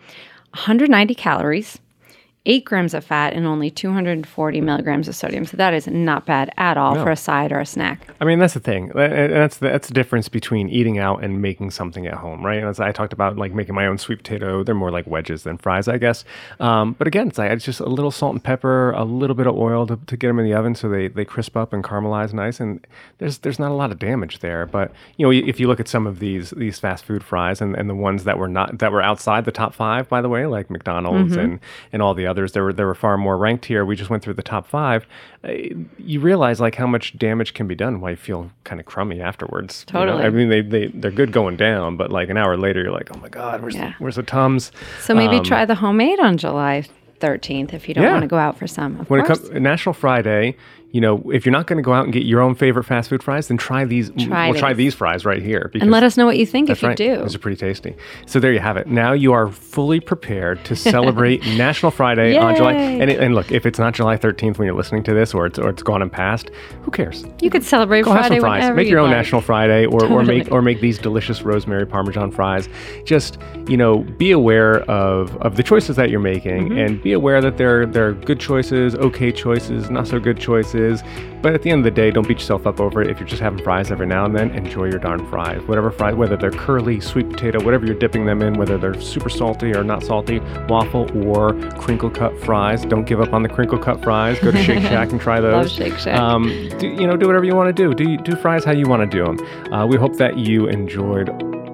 190 0.51 1.15
calories, 1.15 1.79
eight 2.45 2.65
grams 2.65 2.93
of 2.93 3.05
fat, 3.05 3.33
and 3.33 3.45
only 3.45 3.71
240 3.71 4.61
milligrams 4.61 5.07
of 5.07 5.15
sodium. 5.15 5.45
So 5.45 5.55
that 5.57 5.73
is 5.73 5.87
not 5.87 6.25
bad 6.25 6.51
at 6.57 6.77
all 6.77 6.95
for 6.95 7.09
a 7.09 7.15
side 7.15 7.51
or 7.51 7.59
a 7.59 7.65
snack. 7.65 8.07
I 8.19 8.25
mean, 8.25 8.39
that's 8.39 8.53
the 8.53 8.59
thing. 8.59 8.91
That's 8.93 9.57
the, 9.57 9.69
that's 9.69 9.87
the 9.87 9.93
difference 9.93 10.27
between 10.27 10.67
eating 10.69 10.99
out 10.99 11.23
and 11.23 11.41
making 11.41 11.71
something 11.71 12.05
at 12.05 12.15
home, 12.15 12.45
right? 12.45 12.63
As 12.63 12.79
I 12.79 12.91
talked 12.91 13.13
about, 13.13 13.37
like 13.37 13.53
making 13.53 13.75
my 13.75 13.87
own 13.87 13.97
sweet 13.97 14.17
potato, 14.17 14.63
they're 14.63 14.75
more 14.75 14.91
like 14.91 15.07
wedges 15.07 15.43
than 15.43 15.57
fries, 15.57 15.87
I 15.87 15.97
guess. 15.97 16.25
Um, 16.59 16.93
but 16.93 17.07
again, 17.07 17.29
it's 17.29 17.37
like 17.37 17.51
it's 17.51 17.63
just 17.63 17.79
a 17.79 17.87
little 17.87 18.11
salt 18.11 18.33
and 18.33 18.43
pepper, 18.43 18.91
a 18.91 19.05
little 19.05 19.35
bit 19.35 19.47
of 19.47 19.55
oil 19.55 19.87
to, 19.87 19.95
to 19.95 20.17
get 20.17 20.27
them 20.27 20.39
in 20.39 20.45
the 20.45 20.53
oven 20.53 20.75
so 20.75 20.89
they, 20.89 21.07
they 21.07 21.25
crisp 21.25 21.55
up 21.55 21.71
and 21.71 21.83
caramelize 21.83 22.33
nice. 22.33 22.59
And 22.59 22.85
there's 23.19 23.37
there's 23.39 23.59
not 23.59 23.71
a 23.71 23.75
lot 23.75 23.91
of 23.91 23.99
damage 23.99 24.39
there. 24.39 24.65
But 24.65 24.91
you 25.17 25.25
know, 25.25 25.31
if 25.31 25.59
you 25.59 25.67
look 25.67 25.79
at 25.79 25.87
some 25.87 26.05
of 26.05 26.19
these 26.19 26.49
these 26.51 26.77
fast 26.77 27.05
food 27.05 27.23
fries 27.23 27.61
and, 27.61 27.75
and 27.75 27.89
the 27.89 27.95
ones 27.95 28.25
that 28.25 28.37
were 28.37 28.49
not 28.49 28.79
that 28.79 28.91
were 28.91 29.01
outside 29.01 29.45
the 29.45 29.51
top 29.51 29.73
five, 29.73 30.09
by 30.09 30.21
the 30.21 30.29
way, 30.29 30.45
like 30.45 30.69
McDonald's 30.69 31.37
and 31.37 31.59
and 31.93 32.01
all 32.01 32.13
the 32.13 32.32
others, 32.33 32.51
there 32.53 32.63
were 32.63 32.73
there 32.73 32.87
were 32.87 32.95
far 32.95 33.15
more 33.17 33.37
ranked 33.37 33.65
here. 33.65 33.85
We 33.85 33.95
just 33.95 34.09
went 34.09 34.23
through 34.23 34.33
the 34.33 34.43
top 34.43 34.67
five. 34.67 35.05
Uh, 35.47 35.51
you 35.97 36.19
realize 36.19 36.59
like 36.59 36.75
how 36.75 36.87
much 36.87 37.17
damage 37.17 37.53
can 37.53 37.67
be 37.67 37.75
done. 37.75 38.01
Why 38.01 38.11
you 38.11 38.15
feel 38.15 38.51
kind 38.63 38.79
of 38.81 38.85
crummy 38.85 39.21
afterwards. 39.21 39.85
you 39.87 39.93
know? 39.93 40.05
Totally. 40.05 40.23
I 40.25 40.29
mean, 40.29 40.49
they 40.49 40.61
they 40.61 40.87
they're 40.87 41.11
good 41.11 41.31
going 41.31 41.55
down, 41.57 41.95
but 41.97 42.11
like 42.11 42.29
an 42.29 42.37
hour 42.37 42.57
later, 42.57 42.81
you're 42.83 42.91
like, 42.91 43.09
oh 43.15 43.19
my 43.19 43.29
god, 43.29 43.61
where's 43.61 43.75
Yeah. 43.75 43.89
the, 43.89 43.95
where's 43.99 44.15
the 44.15 44.23
tums? 44.23 44.71
So 45.01 45.13
maybe 45.13 45.39
try 45.39 45.65
the 45.65 45.75
homemade 45.75 46.19
on 46.19 46.37
July 46.37 46.85
13th 47.27 47.73
if 47.73 47.87
you 47.87 47.93
don't 47.95 48.03
Yeah. 48.03 48.11
want 48.11 48.23
to 48.23 48.27
go 48.27 48.37
out 48.37 48.57
for 48.57 48.67
some. 48.67 48.99
Of 48.99 49.09
when 49.09 49.23
course. 49.25 49.39
it 49.39 49.51
comes 49.51 49.61
National 49.61 49.93
Friday, 49.93 50.55
you 50.91 51.01
know, 51.01 51.23
if 51.33 51.43
you're 51.43 51.51
not 51.51 51.65
going 51.65 51.77
to 51.77 51.83
go 51.83 51.91
out 51.91 52.03
and 52.03 52.13
get 52.13 52.21
your 52.23 52.39
own 52.39 52.53
favorite 52.53 52.83
fast 52.83 53.09
food 53.09 53.23
fries, 53.23 53.47
then 53.47 53.57
try 53.57 53.83
these. 53.83 54.11
Try 54.11 54.51
we'll 54.51 54.59
try 54.59 54.73
these. 54.73 54.93
these 54.93 54.93
fries 54.93 55.25
right 55.25 55.41
here. 55.41 55.71
And 55.81 55.89
let 55.89 56.03
us 56.03 56.17
know 56.17 56.27
what 56.27 56.37
you 56.37 56.45
think 56.45 56.69
if 56.69 56.83
you 56.83 56.89
right. 56.89 56.95
do. 56.97 57.17
Those 57.17 57.33
are 57.33 57.39
pretty 57.39 57.57
tasty. 57.57 57.95
So 58.27 58.39
there 58.39 58.53
you 58.53 58.59
have 58.59 58.77
it. 58.77 58.85
Now 58.85 59.11
you 59.13 59.33
are 59.33 59.47
fully 59.49 59.99
prepared 59.99 60.63
to 60.65 60.75
celebrate 60.97 61.41
National 61.57 61.89
Friday 61.89 62.37
on 62.37 62.55
July. 62.55 62.73
And, 62.73 63.09
it, 63.09 63.19
and 63.19 63.33
look, 63.33 63.51
if 63.51 63.65
it's 63.65 63.79
not 63.79 63.95
July 63.95 64.17
13th 64.17 64.59
when 64.59 64.67
you're 64.67 64.75
listening 64.75 65.01
to 65.05 65.15
this, 65.15 65.33
or 65.33 65.47
it's 65.47 65.57
or 65.57 65.69
it's 65.69 65.81
gone 65.81 66.03
and 66.03 66.11
passed, 66.11 66.51
who 66.83 66.91
cares? 66.91 67.25
You 67.41 67.49
could 67.49 67.63
celebrate 67.63 68.03
Go 68.03 68.11
Friday 68.11 68.35
have 68.35 68.41
some 68.43 68.51
fries. 68.51 68.75
Make 68.75 68.87
your 68.87 68.99
own 68.99 69.09
like. 69.09 69.17
National 69.17 69.41
Friday, 69.41 69.87
or, 69.87 70.05
or 70.05 70.23
make 70.23 70.51
or 70.51 70.61
make 70.61 70.79
these 70.79 70.99
delicious 70.99 71.41
rosemary 71.41 71.87
Parmesan 71.87 72.29
fries. 72.29 72.69
Just 73.03 73.39
you 73.67 73.77
know, 73.77 73.99
be 74.19 74.29
aware 74.29 74.81
of 74.81 75.35
of 75.37 75.55
the 75.55 75.63
choices 75.63 75.95
that 75.95 76.11
you're 76.11 76.19
making, 76.19 76.69
Mm-hmm. 76.69 76.77
and 76.77 77.01
be 77.01 77.12
aware 77.13 77.41
that 77.41 77.57
they're 77.57 77.85
they're 77.85 78.13
good 78.13 78.39
choices, 78.39 78.95
okay 78.95 79.31
choices, 79.31 79.89
not 79.89 80.07
so 80.07 80.19
good 80.19 80.39
choices. 80.39 81.03
But 81.41 81.53
at 81.53 81.61
the 81.61 81.71
end 81.71 81.79
of 81.79 81.83
the 81.83 81.91
day, 81.91 82.09
don't 82.09 82.25
beat 82.25 82.39
yourself 82.39 82.65
up 82.65 82.79
over 82.79 83.01
it. 83.01 83.09
If 83.09 83.19
you're 83.19 83.27
just 83.27 83.41
having 83.41 83.61
fries 83.63 83.91
every 83.91 84.07
now 84.07 84.23
and 84.23 84.33
then, 84.33 84.51
enjoy 84.51 84.85
your 84.85 84.99
darn 84.99 85.27
fries. 85.29 85.61
Whatever 85.63 85.91
fries, 85.91 86.15
whether 86.15 86.37
they're 86.37 86.51
curly, 86.51 87.01
sweet 87.01 87.29
potato, 87.29 87.61
whatever 87.63 87.85
you're 87.85 87.99
dipping 87.99 88.25
them 88.25 88.41
in, 88.41 88.53
whether 88.53 88.77
they're 88.77 88.99
super 89.01 89.29
salty 89.29 89.75
or 89.75 89.83
not 89.83 90.03
salty, 90.03 90.39
waffle 90.69 91.09
or 91.27 91.53
crinkle 91.71 92.09
cut 92.09 92.37
fries. 92.45 92.85
Don't 92.85 93.03
give 93.03 93.19
up 93.19 93.33
on 93.33 93.43
the 93.43 93.49
crinkle 93.49 93.77
cut 93.77 94.01
fries. 94.01 94.39
Go 94.39 94.51
to 94.51 94.63
Shake 94.63 94.83
Shack 94.83 95.11
and 95.11 95.19
try 95.19 95.41
those. 95.41 95.53
Love 95.53 95.69
Shake 95.69 95.97
Shack. 95.97 96.17
Um, 96.17 96.43
do, 96.79 96.87
you 96.87 97.07
know, 97.07 97.17
do 97.17 97.27
whatever 97.27 97.43
you 97.45 97.55
want 97.55 97.75
to 97.75 97.83
do. 97.83 97.93
Do 97.93 98.15
do 98.17 98.35
fries 98.37 98.63
how 98.63 98.71
you 98.71 98.87
want 98.87 99.11
to 99.11 99.17
do 99.17 99.25
them. 99.25 99.73
Uh, 99.73 99.85
we 99.85 99.97
hope 99.97 100.15
that 100.17 100.37
you 100.37 100.67
enjoyed 100.67 101.29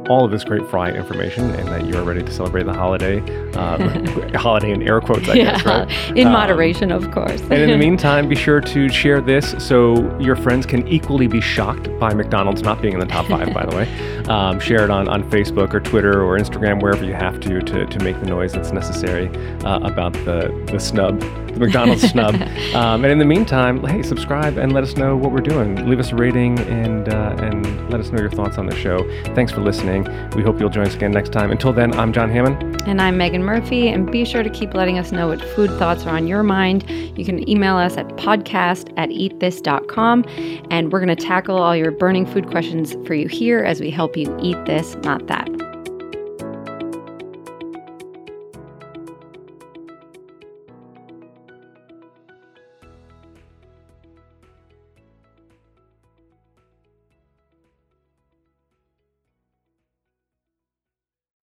all 0.10 0.26
of 0.26 0.32
this 0.32 0.44
great 0.44 0.68
fry 0.68 0.92
information 0.92 1.52
and 1.56 1.68
that 1.68 1.86
you 1.86 1.96
are 1.96 2.04
ready 2.04 2.24
to 2.24 2.32
celebrate 2.32 2.64
the 2.64 2.74
holiday. 2.74 3.20
Uh, 3.54 4.38
holiday 4.38 4.72
in 4.72 4.82
air 4.82 5.00
quotes, 5.00 5.30
I 5.30 5.34
yeah, 5.36 5.52
guess, 5.52 5.66
right? 5.66 6.18
in 6.18 6.28
Um, 6.28 6.34
moderation, 6.34 6.92
of 6.92 7.10
course. 7.12 7.40
and 7.42 7.54
in 7.54 7.70
the 7.70 7.78
meantime, 7.88 8.28
be 8.28 8.36
sure 8.36 8.60
to 8.60 8.90
share 8.90 9.22
this 9.22 9.56
so 9.60 10.18
your 10.20 10.36
friends 10.36 10.66
can 10.66 10.88
equally 10.88 11.28
be 11.28 11.40
shocked 11.42 11.88
by 12.00 12.14
McDonald's 12.14 12.64
not 12.64 12.82
being 12.82 12.94
in 12.96 13.00
the 13.00 13.06
top 13.06 13.26
five, 13.28 13.54
by 13.54 13.66
the 13.66 13.76
way. 13.76 13.88
Um, 14.30 14.60
share 14.60 14.84
it 14.84 14.92
on, 14.92 15.08
on 15.08 15.28
Facebook 15.32 15.74
or 15.74 15.80
Twitter 15.80 16.22
or 16.24 16.38
Instagram, 16.38 16.84
wherever 16.84 17.04
you 17.04 17.16
have 17.16 17.40
to, 17.40 17.62
to, 17.62 17.88
to 17.88 18.04
make 18.04 18.20
the 18.20 18.28
noise 18.28 18.54
that's 18.54 18.72
necessary 18.72 19.28
uh, 19.66 19.80
about 19.80 20.14
the, 20.14 20.54
the 20.72 20.80
snub, 20.80 21.20
McDonald's 21.60 22.10
snub. 22.10 22.36
Um, 22.74 23.04
and 23.04 23.12
in 23.12 23.20
the 23.20 23.26
meantime, 23.26 23.84
hey, 23.84 24.04
subscribe 24.04 24.58
and 24.58 24.74
let 24.74 24.84
us 24.84 24.96
know 24.96 25.18
what 25.18 25.32
we're 25.32 25.42
doing. 25.42 25.88
Leave 25.90 26.00
us 26.00 26.12
a 26.12 26.16
rating 26.16 26.60
and, 26.60 27.10
uh, 27.10 27.36
and 27.40 27.90
let 27.90 28.00
us 28.00 28.12
know 28.12 28.20
your 28.20 28.30
thoughts 28.30 28.58
on 28.58 28.68
the 28.68 28.76
show. 28.76 29.00
Thanks 29.34 29.52
for 29.52 29.62
listening. 29.62 30.04
We 30.36 30.44
hope 30.44 30.60
you'll 30.60 30.70
join 30.70 30.86
us 30.86 30.96
again 30.96 31.12
next 31.12 31.32
time. 31.32 31.52
Until 31.52 31.74
then, 31.74 31.94
I'm 31.94 32.14
John 32.14 32.30
Hammond. 32.30 32.82
And 32.88 33.02
I'm 33.02 33.18
Megan 33.18 33.44
Murphy. 33.44 33.90
And 33.90 34.10
be 34.12 34.24
sure 34.24 34.44
to 34.44 34.50
keep 34.50 34.74
letting 34.74 35.00
us 35.00 35.12
know 35.12 35.28
what 35.28 35.42
food 35.42 35.70
thoughts 35.80 36.06
are 36.06 36.16
on 36.16 36.28
your 36.28 36.44
mind. 36.44 36.90
You 37.18 37.26
can 37.26 37.48
email 37.50 37.76
us 37.76 37.98
at 37.98 38.08
podcast 38.10 38.94
at 38.98 39.10
eatthis.com. 39.10 40.26
And 40.70 40.92
we're 40.92 41.04
going 41.04 41.16
to 41.16 41.24
tackle 41.24 41.58
all 41.58 41.76
your 41.76 41.92
burning 41.92 42.26
food 42.26 42.50
questions 42.50 42.96
for 43.06 43.16
you 43.16 43.28
here 43.28 43.60
as 43.64 43.82
we 43.82 43.90
help 43.90 44.16
you 44.16 44.38
eat 44.42 44.64
this, 44.66 44.96
not 44.98 45.28
that. 45.28 45.59